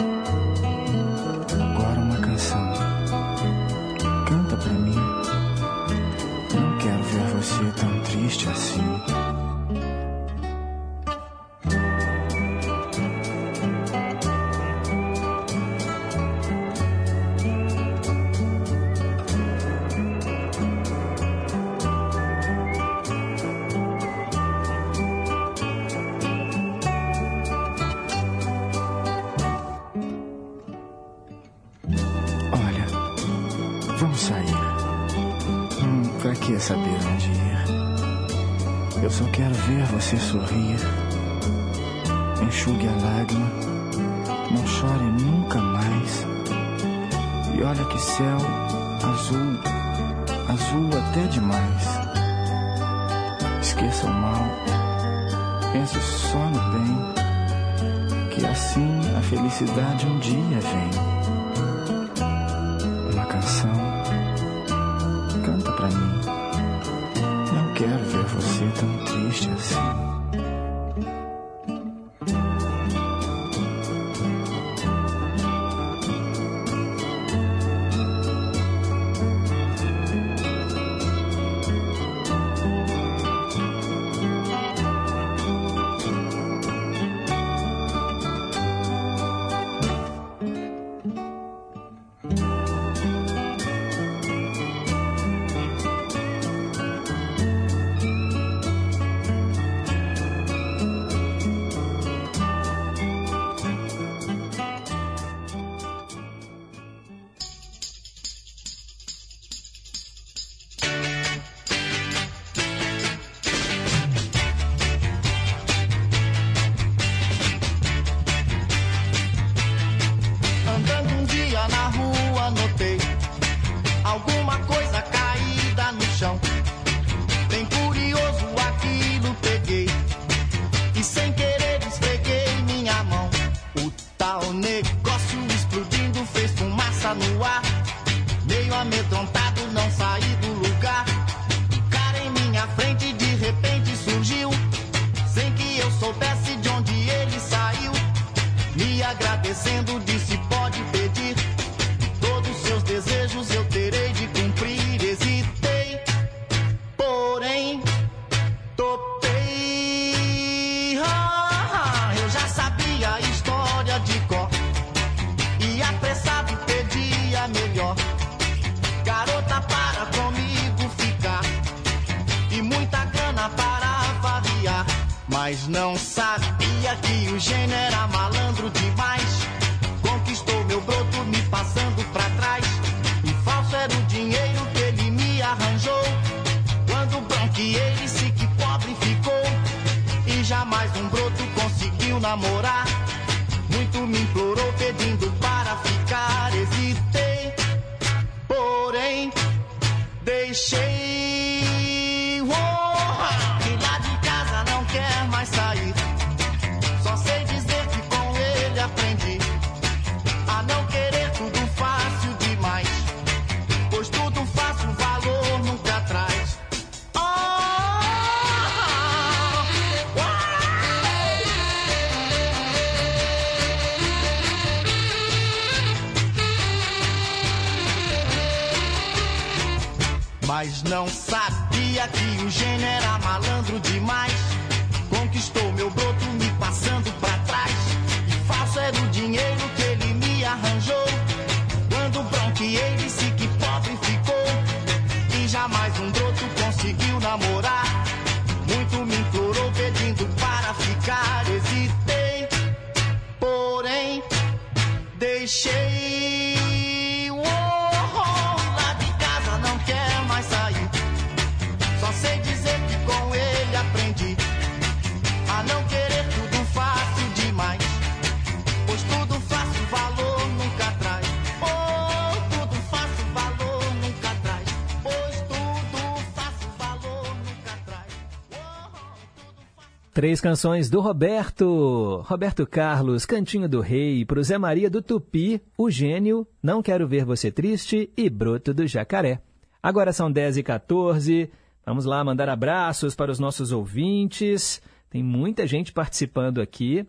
[280.21, 282.21] Três canções do Roberto.
[282.27, 287.25] Roberto Carlos, Cantinho do Rei, pro Zé Maria do Tupi, O Gênio, Não Quero Ver
[287.25, 289.41] Você Triste e Broto do Jacaré.
[289.81, 291.51] Agora são 10 e 14
[291.83, 294.79] Vamos lá mandar abraços para os nossos ouvintes.
[295.09, 297.03] Tem muita gente participando aqui.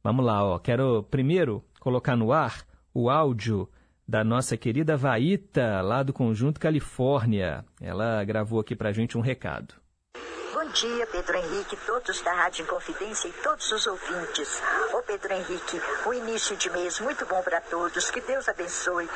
[0.00, 0.56] Vamos lá, ó.
[0.56, 2.64] Quero primeiro colocar no ar
[2.94, 3.68] o áudio
[4.06, 7.64] da nossa querida Vaíta, lá do Conjunto Califórnia.
[7.80, 9.74] Ela gravou aqui pra gente um recado.
[10.74, 14.60] Dia, Pedro Henrique, todos da Rádio Inconfidência e todos os ouvintes.
[14.92, 18.10] Ô Pedro Henrique, um início de mês muito bom para todos.
[18.10, 19.08] Que Deus abençoe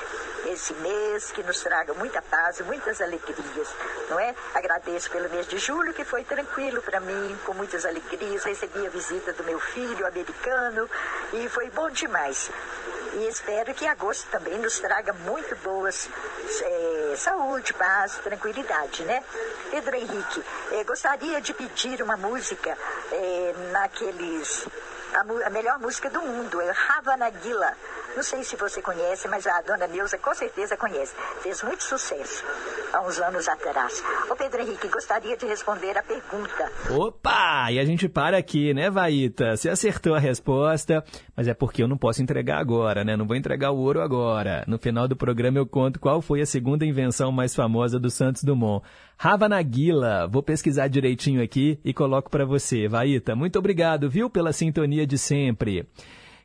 [0.47, 3.75] esse mês, que nos traga muita paz e muitas alegrias,
[4.09, 4.37] não é?
[4.55, 8.45] Agradeço pelo mês de julho, que foi tranquilo para mim, com muitas alegrias.
[8.45, 10.89] Recebi a visita do meu filho americano
[11.33, 12.53] e foi bom demais.
[13.15, 16.09] E espero que agosto também nos traga muito boas
[16.63, 19.25] eh, saúde, paz, tranquilidade, né?
[19.71, 22.77] Pedro Henrique, eh, gostaria de pedir uma música
[23.13, 24.67] eh, naqueles.
[25.15, 27.73] A, a melhor música do mundo é Havana Gila.
[28.17, 31.15] Não sei se você conhece, mas a dona Neuza com certeza conhece.
[31.41, 32.45] Fez muito sucesso
[32.93, 34.03] há uns anos atrás.
[34.29, 36.73] Ô Pedro Henrique, gostaria de responder a pergunta.
[36.91, 37.71] Opa!
[37.71, 39.57] E a gente para aqui, né, Vaíta?
[39.57, 41.05] Você acertou a resposta,
[41.37, 43.17] mas é porque eu não posso entregar agora, né?
[43.17, 44.65] Não vou entregar o ouro agora.
[44.67, 48.43] No final do programa eu conto qual foi a segunda invenção mais famosa do Santos
[48.43, 48.85] Dumont.
[49.19, 50.29] Havanaguila.
[50.29, 52.87] Vou pesquisar direitinho aqui e coloco para você.
[52.87, 55.85] Vaíta, muito obrigado, viu, pela sintonia de sempre.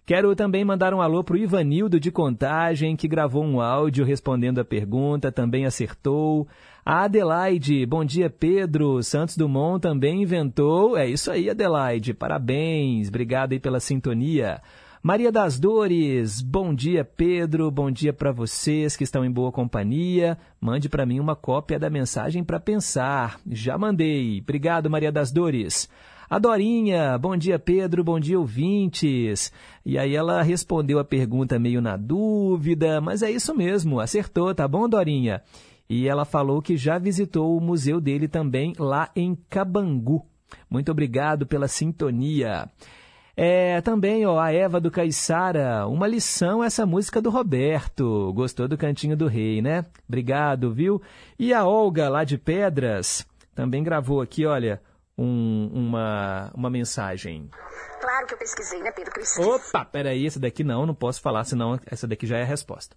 [0.05, 4.65] Quero também mandar um alô pro Ivanildo de Contagem, que gravou um áudio respondendo a
[4.65, 6.47] pergunta, também acertou.
[6.83, 10.97] A Adelaide, bom dia Pedro, Santos Dumont também inventou.
[10.97, 14.59] É isso aí, Adelaide, parabéns, obrigado aí pela sintonia.
[15.05, 20.37] Maria das Dores, bom dia Pedro, bom dia para vocês que estão em boa companhia.
[20.61, 23.37] Mande para mim uma cópia da mensagem para pensar.
[23.51, 24.39] Já mandei.
[24.39, 25.89] Obrigado, Maria das Dores.
[26.29, 29.51] A Dorinha, bom dia Pedro, bom dia ouvintes.
[29.85, 34.65] E aí ela respondeu a pergunta meio na dúvida, mas é isso mesmo, acertou, tá
[34.69, 35.43] bom, Dorinha?
[35.89, 40.25] E ela falou que já visitou o museu dele também lá em Cabangu.
[40.69, 42.69] Muito obrigado pela sintonia.
[43.35, 48.31] É, também, ó, a Eva do Caiçara, uma lição essa música do Roberto.
[48.33, 49.85] Gostou do Cantinho do Rei, né?
[50.07, 51.01] Obrigado, viu?
[51.39, 54.79] E a Olga, lá de Pedras, também gravou aqui, olha,
[55.17, 57.49] um- uma, uma mensagem.
[57.99, 59.47] Claro que eu pesquisei, né, Pedro Cristina?
[59.47, 62.95] Opa, peraí, essa daqui não, não posso falar, senão essa daqui já é a resposta.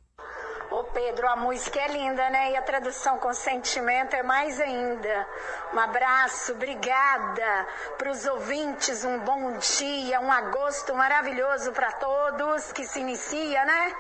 [0.97, 2.53] Pedro, a música é linda, né?
[2.53, 5.29] E a tradução com sentimento é mais ainda.
[5.75, 7.67] Um abraço, obrigada
[7.99, 13.95] para os ouvintes, um bom dia, um agosto maravilhoso para todos que se inicia, né?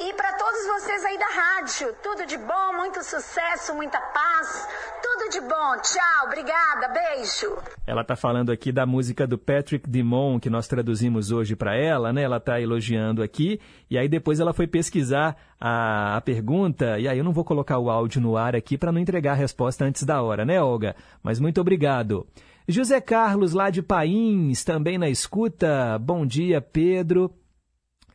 [0.00, 4.68] E para todos vocês aí da rádio, tudo de bom, muito sucesso, muita paz,
[5.02, 5.76] tudo de bom.
[5.82, 7.56] Tchau, obrigada, beijo.
[7.84, 12.12] Ela está falando aqui da música do Patrick Dimon, que nós traduzimos hoje para ela,
[12.12, 12.22] né?
[12.22, 13.60] Ela está elogiando aqui,
[13.90, 17.78] e aí depois ela foi pesquisar a, a pergunta, e aí eu não vou colocar
[17.78, 20.94] o áudio no ar aqui para não entregar a resposta antes da hora, né, Olga?
[21.24, 22.24] Mas muito obrigado.
[22.68, 25.98] José Carlos, lá de Pains, também na escuta.
[25.98, 27.34] Bom dia, Pedro.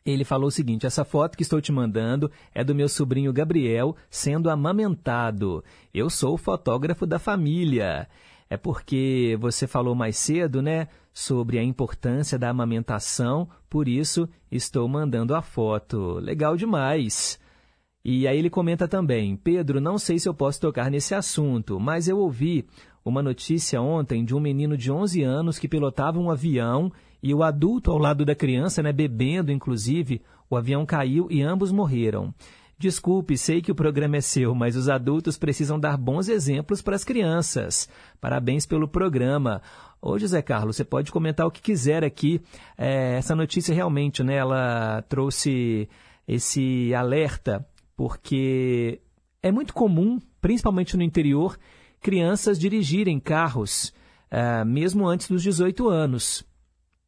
[0.06, 3.96] Ele falou o seguinte: essa foto que estou te mandando é do meu sobrinho Gabriel
[4.10, 5.64] sendo amamentado.
[5.94, 8.06] Eu sou o fotógrafo da família.
[8.50, 14.86] É porque você falou mais cedo, né, sobre a importância da amamentação, por isso estou
[14.86, 16.18] mandando a foto.
[16.20, 17.40] Legal demais.
[18.04, 22.08] E aí ele comenta também: Pedro, não sei se eu posso tocar nesse assunto, mas
[22.08, 22.66] eu ouvi
[23.02, 26.92] uma notícia ontem de um menino de 11 anos que pilotava um avião
[27.24, 30.20] e o adulto ao lado da criança, né, bebendo inclusive,
[30.50, 32.34] o avião caiu e ambos morreram.
[32.78, 36.94] Desculpe, sei que o programa é seu, mas os adultos precisam dar bons exemplos para
[36.94, 37.88] as crianças.
[38.20, 39.62] Parabéns pelo programa.
[40.02, 42.42] Ô, José Carlos, você pode comentar o que quiser aqui.
[42.76, 45.88] É, essa notícia realmente, né, ela trouxe
[46.28, 49.00] esse alerta, porque
[49.42, 51.56] é muito comum, principalmente no interior,
[52.02, 53.94] crianças dirigirem carros,
[54.30, 56.44] é, mesmo antes dos 18 anos.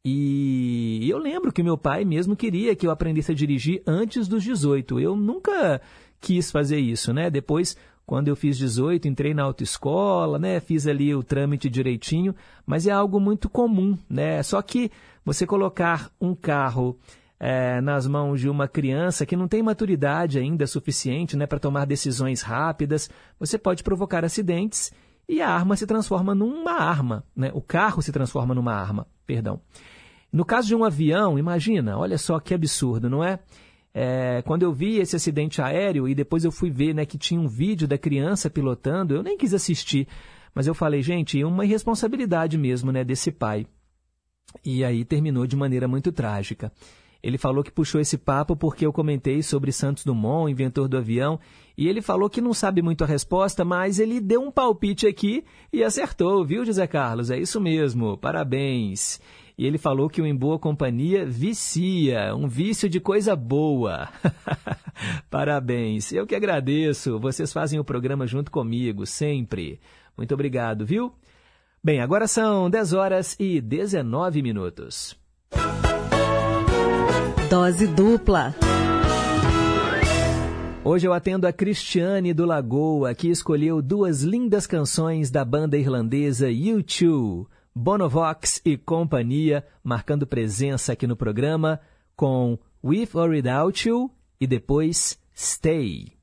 [0.09, 4.41] E eu lembro que meu pai mesmo queria que eu aprendesse a dirigir antes dos
[4.41, 5.01] 18.
[5.01, 5.81] Eu nunca
[6.21, 7.29] quis fazer isso, né?
[7.29, 7.75] Depois,
[8.05, 10.61] quando eu fiz 18, entrei na autoescola, né?
[10.61, 12.33] Fiz ali o trâmite direitinho,
[12.65, 14.41] mas é algo muito comum, né?
[14.43, 14.89] Só que
[15.25, 16.97] você colocar um carro
[17.37, 21.83] é, nas mãos de uma criança que não tem maturidade ainda suficiente né, para tomar
[21.83, 24.89] decisões rápidas, você pode provocar acidentes
[25.27, 27.51] e a arma se transforma numa arma, né?
[27.53, 29.59] o carro se transforma numa arma, perdão.
[30.31, 33.39] No caso de um avião, imagina, olha só que absurdo, não é?
[33.93, 34.41] é?
[34.43, 37.47] quando eu vi esse acidente aéreo e depois eu fui ver né, que tinha um
[37.47, 40.07] vídeo da criança pilotando, eu nem quis assistir,
[40.53, 43.65] mas eu falei, gente, uma irresponsabilidade mesmo né, desse pai.
[44.65, 46.71] E aí terminou de maneira muito trágica.
[47.21, 51.39] Ele falou que puxou esse papo porque eu comentei sobre Santos Dumont, inventor do avião,
[51.77, 55.43] e ele falou que não sabe muito a resposta, mas ele deu um palpite aqui
[55.73, 57.29] e acertou, viu, José Carlos?
[57.29, 59.19] É isso mesmo, parabéns.
[59.57, 64.07] E ele falou que o Em Boa Companhia vicia, um vício de coisa boa.
[65.31, 66.11] Parabéns.
[66.11, 67.19] Eu que agradeço.
[67.19, 69.79] Vocês fazem o programa junto comigo, sempre.
[70.15, 71.11] Muito obrigado, viu?
[71.83, 75.17] Bem, agora são 10 horas e 19 minutos.
[77.49, 78.53] Dose dupla.
[80.83, 86.47] Hoje eu atendo a Cristiane do Lagoa, que escolheu duas lindas canções da banda irlandesa
[86.47, 87.47] U2.
[87.77, 91.79] Bonovox e companhia, marcando presença aqui no programa
[92.15, 94.09] com With or Without You
[94.41, 96.16] e depois Stay.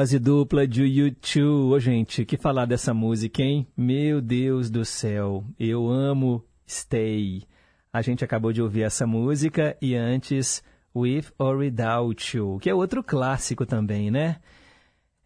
[0.00, 1.44] Dose dupla de YouTube.
[1.44, 3.66] Ô, oh, gente, que falar dessa música, hein?
[3.76, 7.42] Meu Deus do céu, eu amo Stay.
[7.92, 10.62] A gente acabou de ouvir essa música e antes
[10.96, 14.36] With or Without You, que é outro clássico também, né?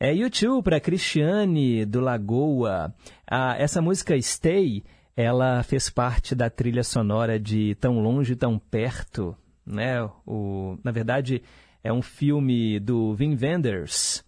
[0.00, 2.92] É YouTube para Cristiane do Lagoa.
[3.30, 4.82] Ah, essa música Stay,
[5.16, 10.02] ela fez parte da trilha sonora de Tão Longe, Tão Perto, né?
[10.26, 11.44] O, na verdade,
[11.84, 14.23] é um filme do Vin Wenders,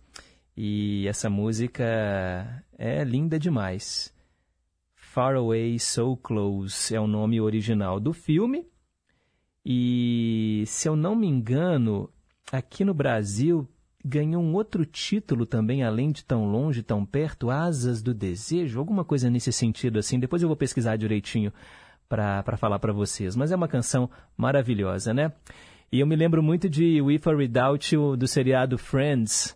[0.57, 4.15] e essa música é linda demais.
[4.95, 8.67] Far Away So Close é o nome original do filme.
[9.65, 12.09] E se eu não me engano,
[12.53, 13.69] aqui no Brasil
[14.05, 19.05] ganhou um outro título também, além de Tão Longe, Tão Perto, Asas do Desejo, alguma
[19.05, 20.21] coisa nesse sentido assim.
[20.21, 21.53] Depois eu vou pesquisar direitinho
[22.09, 23.35] para falar para vocês.
[23.35, 25.33] Mas é uma canção maravilhosa, né?
[25.91, 29.56] E eu me lembro muito de We For Without You do seriado Friends,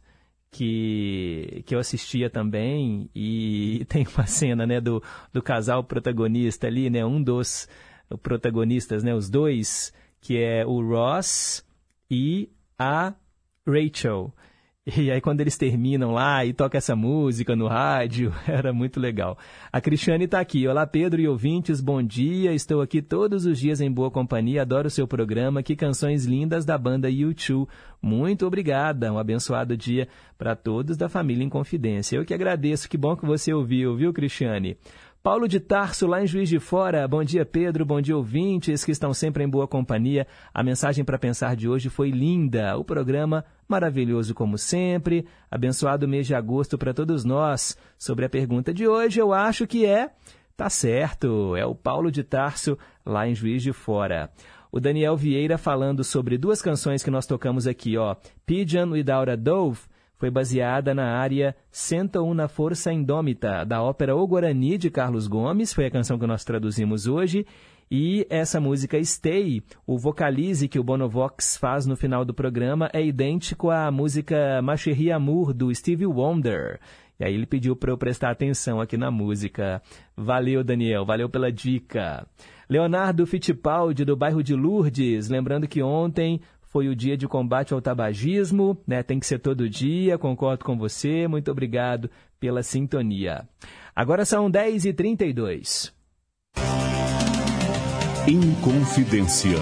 [0.50, 3.08] que, que eu assistia também.
[3.14, 5.02] E tem uma cena né, do,
[5.32, 7.04] do casal protagonista ali, né?
[7.04, 7.68] Um dos
[8.22, 9.14] protagonistas, né?
[9.14, 11.64] Os dois, que é o Ross
[12.10, 13.14] e a
[13.66, 14.34] Rachel.
[14.96, 19.36] E aí quando eles terminam lá e toca essa música no rádio, era muito legal.
[19.72, 20.66] A Cristiane está aqui.
[20.66, 22.52] Olá Pedro e ouvintes, bom dia.
[22.52, 24.62] Estou aqui todos os dias em boa companhia.
[24.62, 25.62] Adoro o seu programa.
[25.62, 27.68] Que canções lindas da banda U2.
[28.02, 29.12] Muito obrigada.
[29.12, 30.08] Um abençoado dia
[30.38, 32.16] para todos da família em Confidência.
[32.16, 32.88] Eu que agradeço.
[32.88, 34.78] Que bom que você ouviu, viu, Cristiane?
[35.22, 37.06] Paulo de Tarso, lá em Juiz de Fora.
[37.06, 37.84] Bom dia, Pedro.
[37.84, 40.26] Bom dia, ouvintes que estão sempre em boa companhia.
[40.52, 42.74] A mensagem para pensar de hoje foi linda.
[42.78, 45.26] O programa maravilhoso como sempre.
[45.50, 47.76] Abençoado mês de agosto para todos nós.
[47.98, 50.10] Sobre a pergunta de hoje, eu acho que é.
[50.56, 54.30] Tá certo, é o Paulo de Tarso, lá em Juiz de Fora.
[54.72, 58.16] O Daniel Vieira falando sobre duas canções que nós tocamos aqui, ó.
[58.46, 59.80] Pigeon Without a Dove
[60.20, 65.72] foi baseada na área Senta Una Força Indômita, da ópera O Guarani, de Carlos Gomes,
[65.72, 67.46] foi a canção que nós traduzimos hoje,
[67.90, 73.02] e essa música Stay, o vocalize que o Bonovox faz no final do programa, é
[73.02, 76.78] idêntico à música Ma Chérie Amour, do Stevie Wonder.
[77.18, 79.80] E aí ele pediu para eu prestar atenção aqui na música.
[80.14, 82.26] Valeu, Daniel, valeu pela dica.
[82.68, 86.40] Leonardo Fittipaldi, do bairro de Lourdes, lembrando que ontem
[86.70, 89.02] foi o dia de combate ao tabagismo, né?
[89.02, 91.26] Tem que ser todo dia, concordo com você.
[91.26, 93.46] Muito obrigado pela sintonia.
[93.94, 95.92] Agora são 10h32.
[98.28, 99.58] Inconfidência.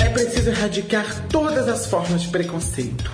[0.00, 3.08] É preciso erradicar todas as formas de preconceito.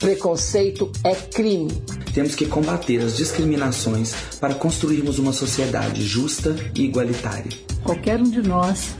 [0.00, 1.70] Preconceito é crime.
[2.12, 7.52] Temos que combater as discriminações para construirmos uma sociedade justa e igualitária.
[7.84, 8.96] Qualquer um de nós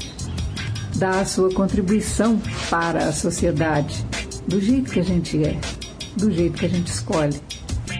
[1.00, 4.04] dá a sua contribuição para a sociedade,
[4.46, 5.58] do jeito que a gente é,
[6.14, 7.40] do jeito que a gente escolhe.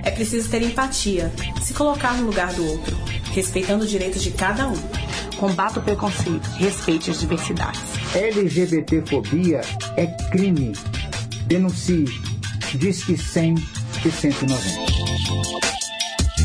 [0.05, 1.33] É preciso ter empatia,
[1.63, 2.95] se colocar no lugar do outro,
[3.33, 4.77] respeitando os direitos de cada um.
[5.39, 7.81] Combata o preconceito, respeite as diversidades.
[8.15, 9.63] LGBTfobia
[9.97, 10.73] é crime.
[11.47, 12.05] Denuncie.
[12.75, 13.55] Diz que 100
[14.05, 14.63] e 190.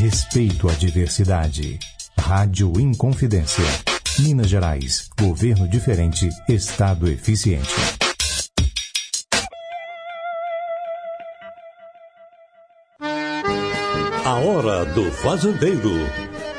[0.00, 1.78] Respeito à diversidade.
[2.18, 3.95] Rádio Inconfidência.
[4.18, 5.10] Minas Gerais.
[5.18, 6.28] Governo diferente.
[6.48, 7.68] Estado eficiente.
[14.24, 15.92] A Hora do Fazendeiro.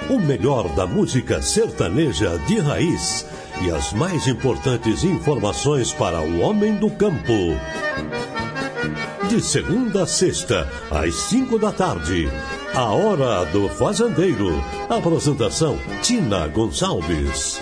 [0.10, 3.26] O melhor da música sertaneja de raiz
[3.62, 7.34] e as mais importantes informações para o homem do campo.
[9.30, 12.30] De segunda a sexta, às cinco da tarde.
[12.78, 14.50] A Hora do Fazendeiro.
[14.88, 17.60] Apresentação: Tina Gonçalves.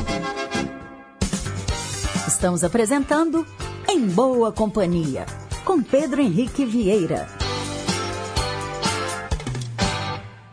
[2.27, 3.47] Estamos apresentando
[3.89, 5.25] Em Boa Companhia,
[5.63, 7.29] com Pedro Henrique Vieira.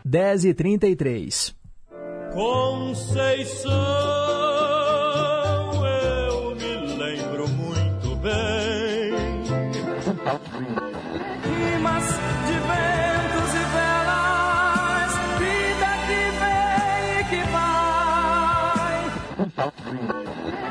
[0.09, 1.55] 10h33.
[2.32, 3.72] Conceição,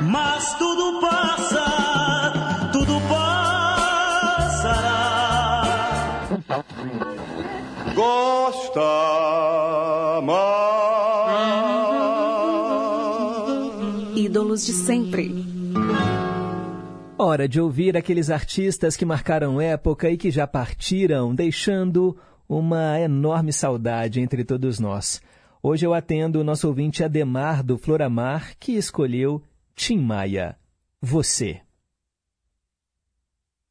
[0.02, 4.82] Mas tudo passa, tudo passará.
[7.94, 8.80] Gosta
[10.22, 10.62] mais.
[14.16, 15.46] Ídolos de sempre.
[17.18, 22.16] Hora de ouvir aqueles artistas que marcaram época e que já partiram, deixando
[22.48, 25.20] uma enorme saudade entre todos nós.
[25.64, 29.40] Hoje eu atendo o nosso ouvinte Ademar do Floramar, que escolheu
[29.76, 30.56] Tim Maia.
[31.00, 31.60] Você.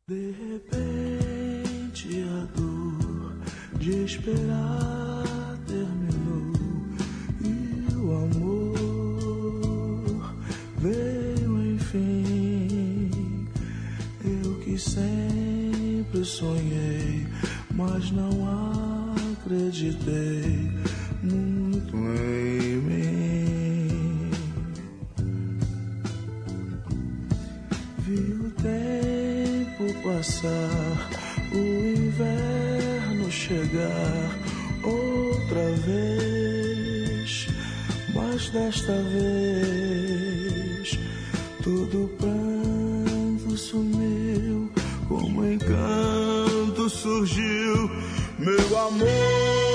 [0.08, 3.36] De repente a dor
[3.78, 6.54] de esperar terminou
[7.44, 9.54] e o amor
[10.78, 13.50] veio enfim.
[14.24, 17.28] Eu que sempre sonhei,
[17.76, 18.32] mas não
[19.44, 20.71] acreditei
[30.22, 31.10] passar,
[31.52, 34.38] o inverno chegar
[34.84, 37.48] outra vez,
[38.14, 41.00] mas desta vez
[41.64, 44.72] todo pranto sumiu
[45.08, 47.90] como encanto surgiu
[48.38, 49.71] meu amor.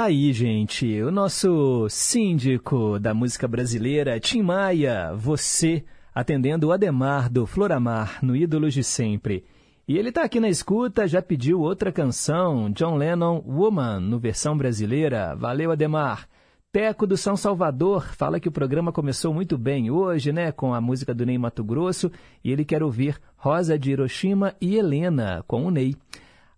[0.00, 7.30] Tá aí, gente, o nosso síndico da música brasileira, Tim Maia, você, atendendo o Ademar
[7.30, 9.44] do Floramar, no Ídolos de Sempre.
[9.86, 14.56] E ele tá aqui na escuta, já pediu outra canção, John Lennon, Woman, no versão
[14.56, 15.36] brasileira.
[15.36, 16.26] Valeu, Ademar.
[16.72, 20.80] Teco do São Salvador fala que o programa começou muito bem hoje, né, com a
[20.80, 22.10] música do Ney Mato Grosso,
[22.42, 25.94] e ele quer ouvir Rosa de Hiroshima e Helena, com o Ney.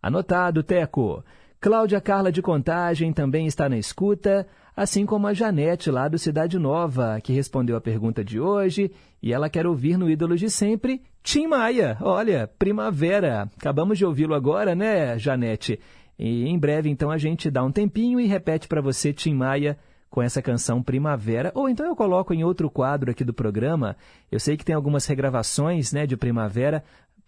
[0.01, 1.25] Anotado, Teco.
[1.63, 6.59] Cláudia Carla de Contagem também está na escuta, assim como a Janete, lá do Cidade
[6.59, 8.91] Nova, que respondeu a pergunta de hoje,
[9.23, 11.97] e ela quer ouvir no Ídolos de Sempre, Tim Maia.
[12.01, 13.49] Olha, primavera.
[13.57, 15.79] Acabamos de ouvi-lo agora, né, Janete?
[16.19, 19.79] E em breve, então, a gente dá um tempinho e repete para você, Tim Maia,
[20.11, 23.97] com essa canção Primavera, ou então eu coloco em outro quadro aqui do programa.
[24.33, 26.83] Eu sei que tem algumas regravações, né, de Primavera.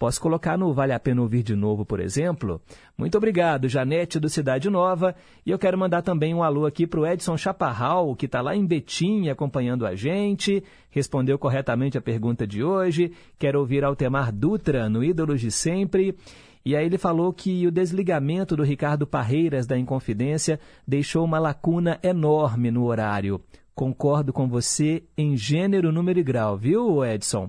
[0.04, 2.60] Posso colocar no Vale a Pena Ouvir de Novo, por exemplo.
[2.94, 5.16] Muito obrigado, Janete do Cidade Nova.
[5.46, 8.54] E eu quero mandar também um alô aqui para o Edson Chaparral, que está lá
[8.54, 10.62] em Betim acompanhando a gente.
[10.90, 13.12] Respondeu corretamente a pergunta de hoje.
[13.38, 16.14] Quero ouvir Altemar Dutra no Ídolos de Sempre.
[16.66, 21.98] E aí ele falou que o desligamento do Ricardo Parreiras da Inconfidência deixou uma lacuna
[22.02, 23.40] enorme no horário.
[23.74, 27.48] Concordo com você em gênero, número e grau, viu, Edson?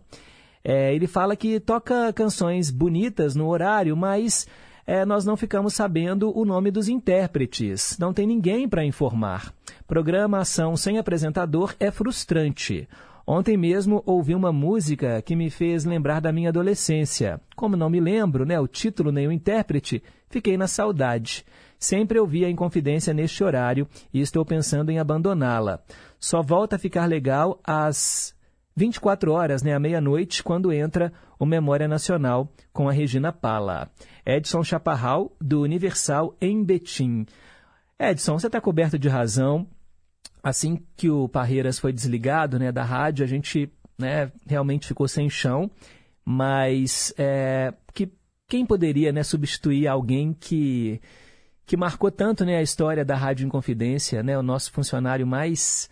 [0.68, 4.48] É, ele fala que toca canções bonitas no horário, mas
[4.88, 7.96] é, nós não ficamos sabendo o nome dos intérpretes.
[8.00, 9.54] Não tem ninguém para informar.
[9.86, 12.90] Programação sem apresentador é frustrante.
[13.28, 17.40] Ontem mesmo ouvi uma música que me fez lembrar da minha adolescência.
[17.56, 21.46] Como não me lembro, né, o título nem o intérprete, fiquei na saudade.
[21.78, 25.80] Sempre ouvi a Inconfidência neste horário e estou pensando em abandoná-la.
[26.20, 28.35] Só volta a ficar legal às
[28.76, 33.90] 24 horas, né, à meia-noite, quando entra o Memória Nacional com a Regina Pala.
[34.26, 37.26] Edson Chaparral, do Universal em Betim.
[37.98, 39.66] Edson, você está coberto de razão.
[40.44, 45.30] Assim que o Parreiras foi desligado né, da rádio, a gente né, realmente ficou sem
[45.30, 45.72] chão.
[46.26, 48.12] Mas é, que,
[48.48, 51.00] quem poderia né, substituir alguém que,
[51.66, 55.90] que marcou tanto né, a história da Rádio Inconfidência, né, o nosso funcionário mais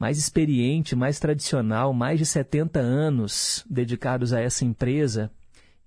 [0.00, 5.30] mais experiente, mais tradicional, mais de 70 anos dedicados a essa empresa.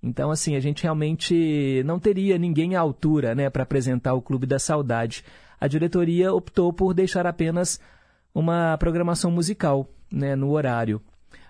[0.04, 4.46] Então, assim, a gente realmente não teria ninguém à altura né, para apresentar o Clube
[4.46, 5.26] da Saudade.
[5.60, 7.80] A diretoria optou por deixar apenas
[8.36, 11.02] uma programação musical né, no horário.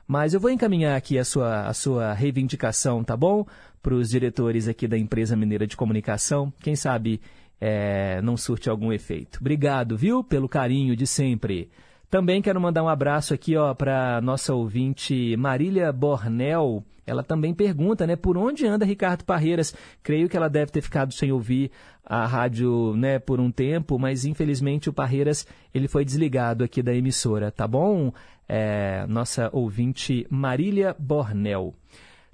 [0.07, 3.45] Mas eu vou encaminhar aqui a sua, a sua reivindicação, tá bom?
[3.81, 6.53] Para os diretores aqui da empresa mineira de comunicação.
[6.61, 7.19] Quem sabe
[7.59, 9.39] é, não surte algum efeito.
[9.41, 11.69] Obrigado, viu, pelo carinho de sempre.
[12.13, 16.83] Também quero mandar um abraço aqui ó para nossa ouvinte Marília Bornel.
[17.07, 19.73] Ela também pergunta, né, por onde anda Ricardo Parreiras?
[20.03, 21.71] Creio que ela deve ter ficado sem ouvir
[22.05, 26.93] a rádio, né, por um tempo, mas infelizmente o Parreiras ele foi desligado aqui da
[26.93, 28.13] emissora, tá bom?
[28.47, 31.73] É, nossa ouvinte Marília Bornel.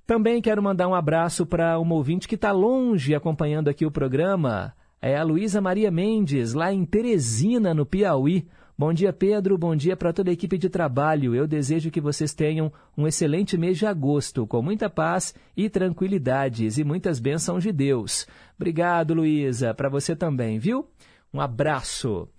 [0.06, 4.74] Também quero mandar um abraço para uma ouvinte que está longe acompanhando aqui o programa.
[5.02, 8.46] É a Luísa Maria Mendes, lá em Teresina, no Piauí.
[8.80, 9.58] Bom dia, Pedro.
[9.58, 11.36] Bom dia para toda a equipe de trabalho.
[11.36, 16.78] Eu desejo que vocês tenham um excelente mês de agosto, com muita paz e tranquilidades
[16.78, 18.26] e muitas bênçãos de Deus.
[18.56, 19.74] Obrigado, Luísa.
[19.74, 20.88] Para você também, viu?
[21.34, 22.30] Um abraço.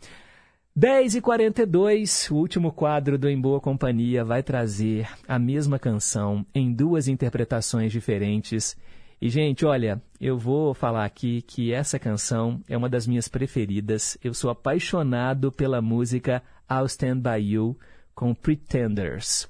[0.75, 6.47] 10 e 42 o último quadro do Em Boa Companhia vai trazer a mesma canção
[6.55, 8.79] em duas interpretações diferentes
[9.21, 14.17] e, gente, olha, eu vou falar aqui que essa canção é uma das minhas preferidas.
[14.25, 17.77] Eu sou apaixonado pela música I'll Stand By You
[18.15, 19.47] com Pretenders.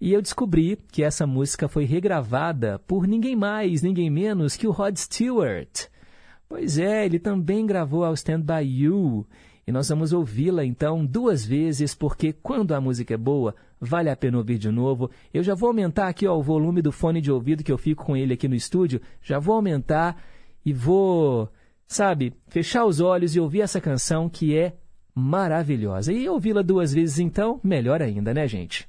[0.00, 4.70] E eu descobri que essa música foi regravada por ninguém mais, ninguém menos que o
[4.70, 5.88] Rod Stewart.
[6.48, 9.26] Pois é, ele também gravou I'll Stand By You.
[9.66, 14.14] E nós vamos ouvi-la então duas vezes, porque quando a música é boa, vale a
[14.14, 15.10] pena ouvir de novo.
[15.34, 18.04] Eu já vou aumentar aqui ó, o volume do fone de ouvido que eu fico
[18.04, 19.00] com ele aqui no estúdio.
[19.20, 20.22] Já vou aumentar
[20.64, 21.50] e vou,
[21.84, 24.76] sabe, fechar os olhos e ouvir essa canção que é
[25.12, 26.12] maravilhosa.
[26.12, 28.88] E ouvi-la duas vezes então, melhor ainda, né, gente?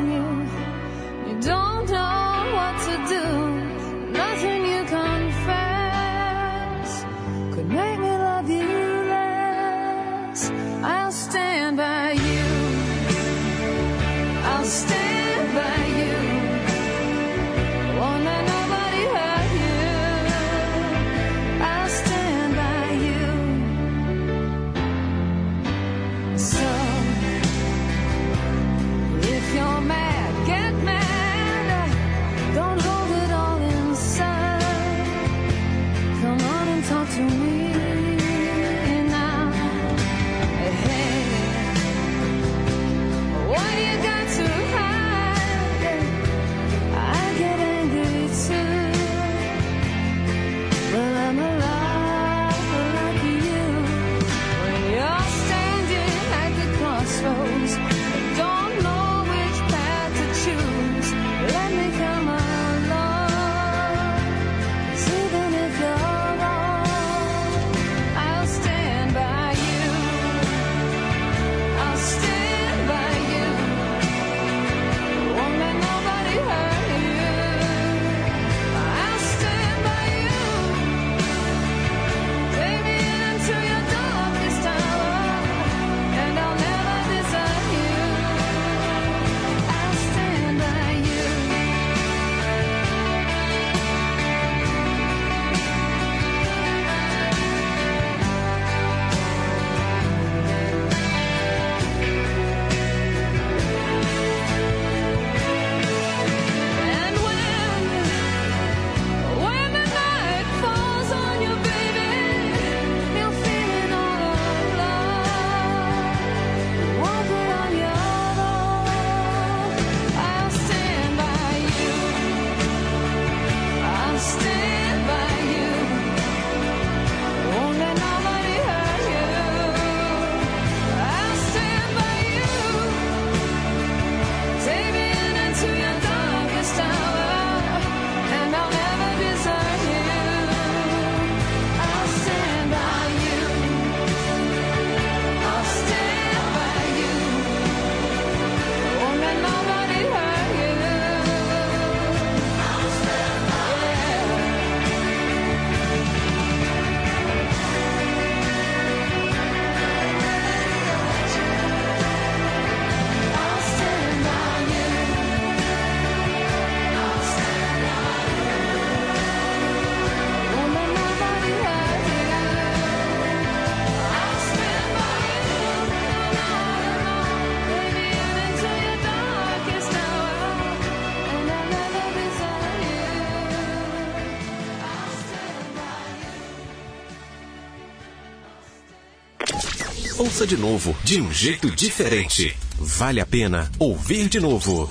[190.31, 192.55] Ouça de novo, de um jeito diferente.
[192.79, 194.89] Vale a pena ouvir de novo.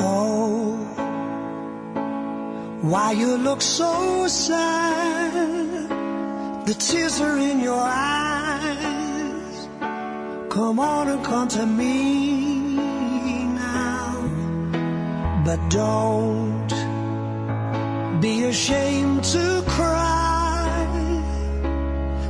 [0.00, 0.76] Oh,
[2.82, 5.30] why you look so sad?
[6.66, 9.68] The tears are in your eyes.
[10.48, 12.29] Come on and come to me
[15.50, 16.70] But don't
[18.20, 20.86] be ashamed to cry.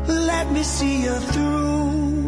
[0.08, 2.26] Let me see you through.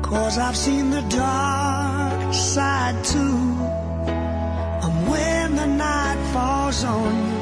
[0.00, 3.38] Cause I've seen the dark side too.
[4.84, 7.40] And when the night falls on you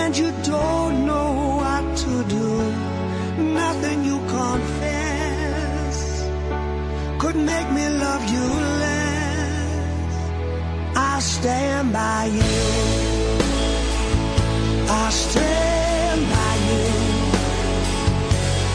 [0.00, 1.28] and you don't know
[1.60, 2.72] what to do,
[3.60, 5.96] nothing you confess
[7.18, 8.71] could make me love you
[11.42, 12.56] stand by you.
[14.88, 16.86] I stand by you.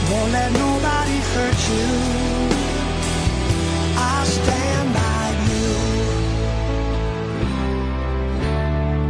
[0.10, 1.89] Won't let nobody hurt you.
[4.15, 5.69] I stand by you.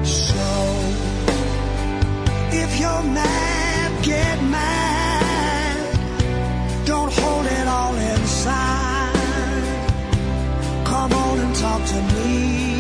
[0.06, 0.48] So,
[2.64, 5.78] if you're mad, get mad.
[6.86, 9.66] Don't hold it all inside.
[10.86, 12.77] Come on and talk to me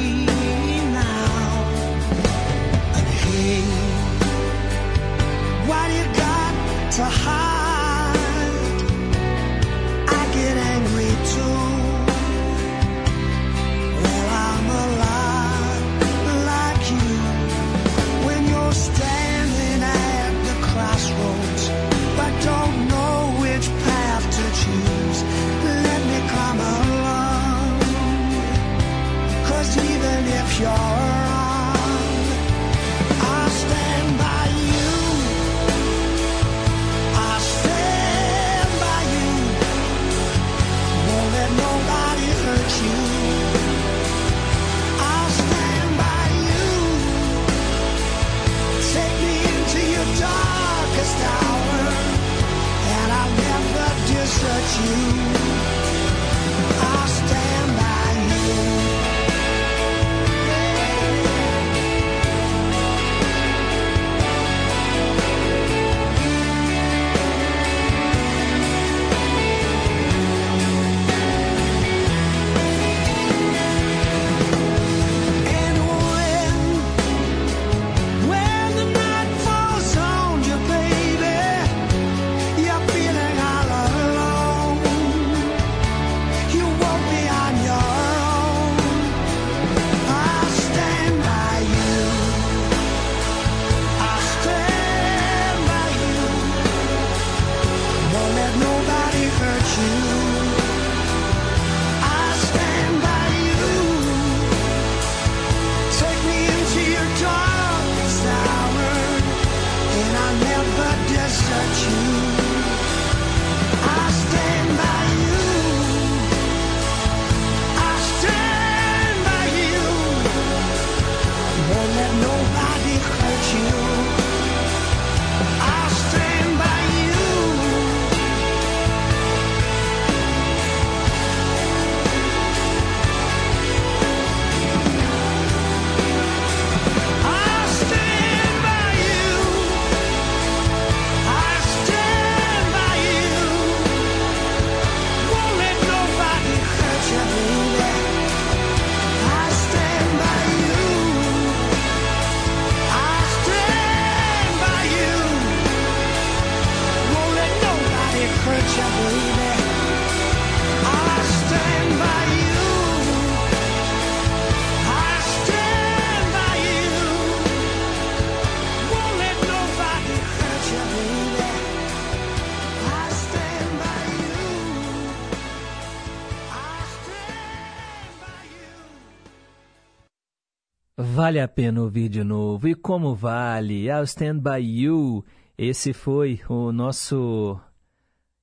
[181.27, 182.69] Vale a pena ouvir de novo.
[182.69, 183.89] E como vale?
[183.89, 185.25] I'll Stand By You.
[185.57, 187.59] Esse foi o nosso...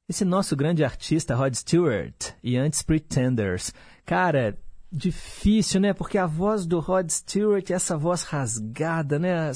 [0.07, 2.35] Esse nosso grande artista, Rod Stewart.
[2.43, 3.73] E antes, Pretenders.
[4.05, 4.59] Cara,
[4.93, 5.95] difícil, né?
[5.95, 9.51] Porque a voz do Rod Stewart, essa voz rasgada, né?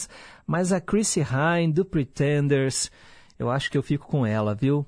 [0.47, 2.91] Mas a Chrissy Hine, do Pretenders,
[3.39, 4.87] eu acho que eu fico com ela, viu?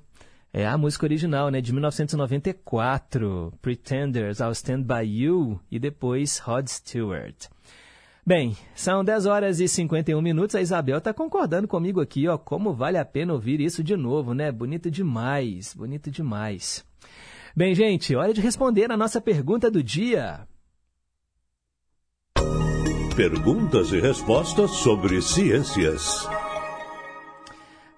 [0.51, 6.67] É a música original, né, de 1994, Pretenders, I'll Stand By You, e depois Rod
[6.67, 7.47] Stewart.
[8.25, 12.71] Bem, são 10 horas e 51 minutos, a Isabel está concordando comigo aqui, ó, como
[12.71, 14.51] vale a pena ouvir isso de novo, né?
[14.51, 16.85] Bonito demais, bonito demais.
[17.55, 20.47] Bem, gente, hora de responder a nossa pergunta do dia.
[23.15, 26.27] Perguntas e respostas sobre ciências.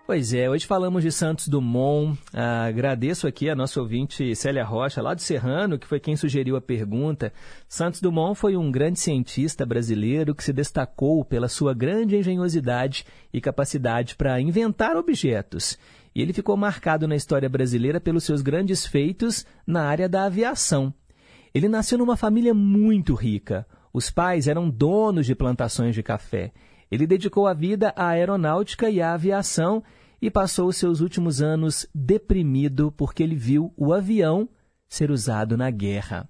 [0.06, 2.20] Pois é, hoje falamos de Santos Dumont.
[2.34, 6.58] Ah, agradeço aqui a nossa ouvinte Célia Rocha, lá do Serrano, que foi quem sugeriu
[6.58, 7.32] a pergunta.
[7.70, 13.40] Santos Dumont foi um grande cientista brasileiro que se destacou pela sua grande engenhosidade e
[13.40, 15.80] capacidade para inventar objetos.
[16.14, 20.94] E ele ficou marcado na história brasileira pelos seus grandes feitos na área da aviação.
[21.56, 23.66] Ele nasceu numa família muito rica.
[23.94, 26.52] Os pais eram donos de plantações de café.
[26.94, 29.84] Ele dedicou a vida à aeronáutica e à aviação
[30.22, 34.48] e passou os seus últimos anos deprimido porque ele viu o avião
[34.88, 36.30] ser usado na guerra.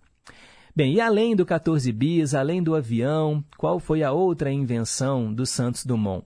[0.73, 5.45] Bem, e além do 14 bis, além do avião, qual foi a outra invenção do
[5.45, 6.25] Santos Dumont?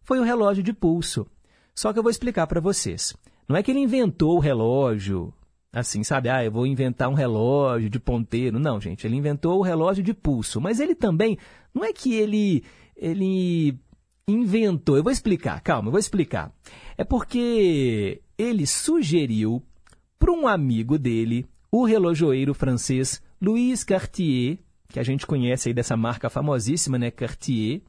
[0.00, 1.26] Foi o relógio de pulso.
[1.74, 3.16] Só que eu vou explicar para vocês.
[3.48, 5.34] Não é que ele inventou o relógio,
[5.72, 6.28] assim, sabe?
[6.28, 8.60] Ah, eu vou inventar um relógio de ponteiro.
[8.60, 10.60] Não, gente, ele inventou o relógio de pulso.
[10.60, 11.36] Mas ele também,
[11.74, 12.62] não é que ele
[13.02, 13.76] ele
[14.28, 14.96] inventou.
[14.96, 16.54] Eu vou explicar, calma, eu vou explicar.
[16.96, 19.60] É porque ele sugeriu
[20.18, 24.58] para um amigo dele, o relojoeiro francês Louis Cartier,
[24.88, 27.82] que a gente conhece aí dessa marca famosíssima, né, Cartier.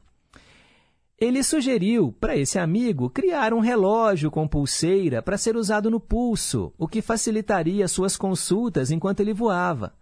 [1.16, 6.72] Ele sugeriu para esse amigo criar um relógio com pulseira para ser usado no pulso,
[6.76, 9.94] o que facilitaria suas consultas enquanto ele voava.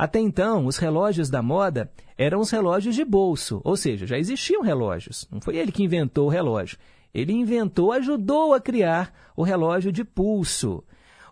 [0.00, 4.62] Até então, os relógios da moda eram os relógios de bolso, ou seja, já existiam
[4.62, 5.28] relógios.
[5.30, 6.78] Não foi ele que inventou o relógio.
[7.12, 10.82] Ele inventou, ajudou a criar o relógio de pulso.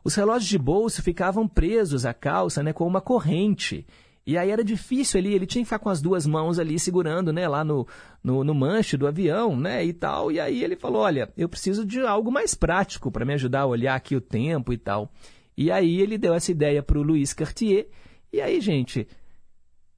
[0.04, 3.86] Os relógios de bolso ficavam presos à calça né, com uma corrente.
[4.26, 7.32] E aí era difícil ali, ele tinha que ficar com as duas mãos ali segurando,
[7.32, 7.88] né, lá no,
[8.22, 10.30] no, no manche do avião, né, e tal.
[10.30, 13.66] E aí ele falou, olha, eu preciso de algo mais prático para me ajudar a
[13.66, 15.10] olhar aqui o tempo e tal.
[15.56, 17.88] E aí ele deu essa ideia para o Louis Cartier.
[18.32, 19.06] E aí, gente,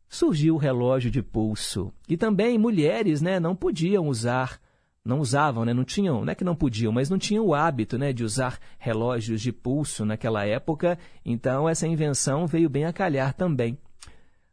[0.09, 1.93] surgiu o relógio de pulso.
[2.09, 4.61] E também mulheres, né, não podiam usar,
[5.05, 7.97] não usavam, né, não tinham, não é que não podiam, mas não tinham o hábito,
[7.97, 10.99] né, de usar relógios de pulso naquela época.
[11.25, 13.79] Então essa invenção veio bem a calhar também.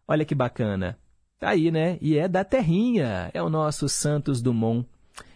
[0.07, 0.97] Olha que bacana.
[1.39, 1.99] Tá aí, né?
[2.01, 4.87] E é da terrinha, é o nosso Santos Dumont.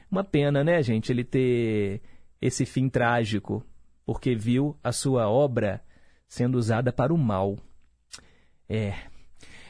[0.09, 2.01] Uma pena, né, gente, ele ter
[2.41, 3.63] esse fim trágico,
[4.05, 5.81] porque viu a sua obra
[6.27, 7.57] sendo usada para o mal.
[8.73, 8.93] É.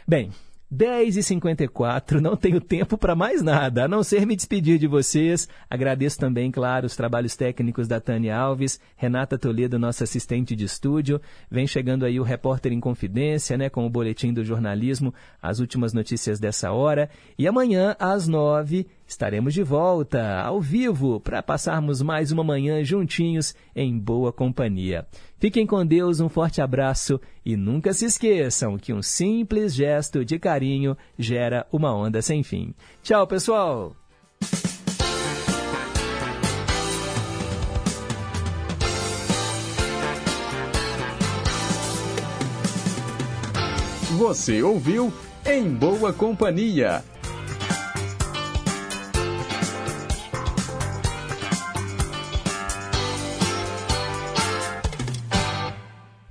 [0.07, 0.29] Bem,
[0.71, 5.49] 10h54, não tenho tempo para mais nada, a não ser me despedir de vocês.
[5.67, 11.19] Agradeço também, claro, os trabalhos técnicos da Tânia Alves, Renata Toledo, nossa assistente de estúdio.
[11.49, 15.11] Vem chegando aí o Repórter em Confidência, né, com o boletim do jornalismo,
[15.41, 17.09] as últimas notícias dessa hora.
[17.39, 23.53] E amanhã, às nove, estaremos de volta, ao vivo, para passarmos mais uma manhã juntinhos
[23.75, 25.05] em boa companhia.
[25.37, 30.39] Fiquem com Deus, um forte abraço e nunca se esqueçam que um simples gesto de
[30.39, 32.73] carinho gera uma onda sem fim.
[33.03, 33.95] Tchau, pessoal!
[44.17, 45.11] Você ouviu
[45.45, 47.03] Em Boa Companhia.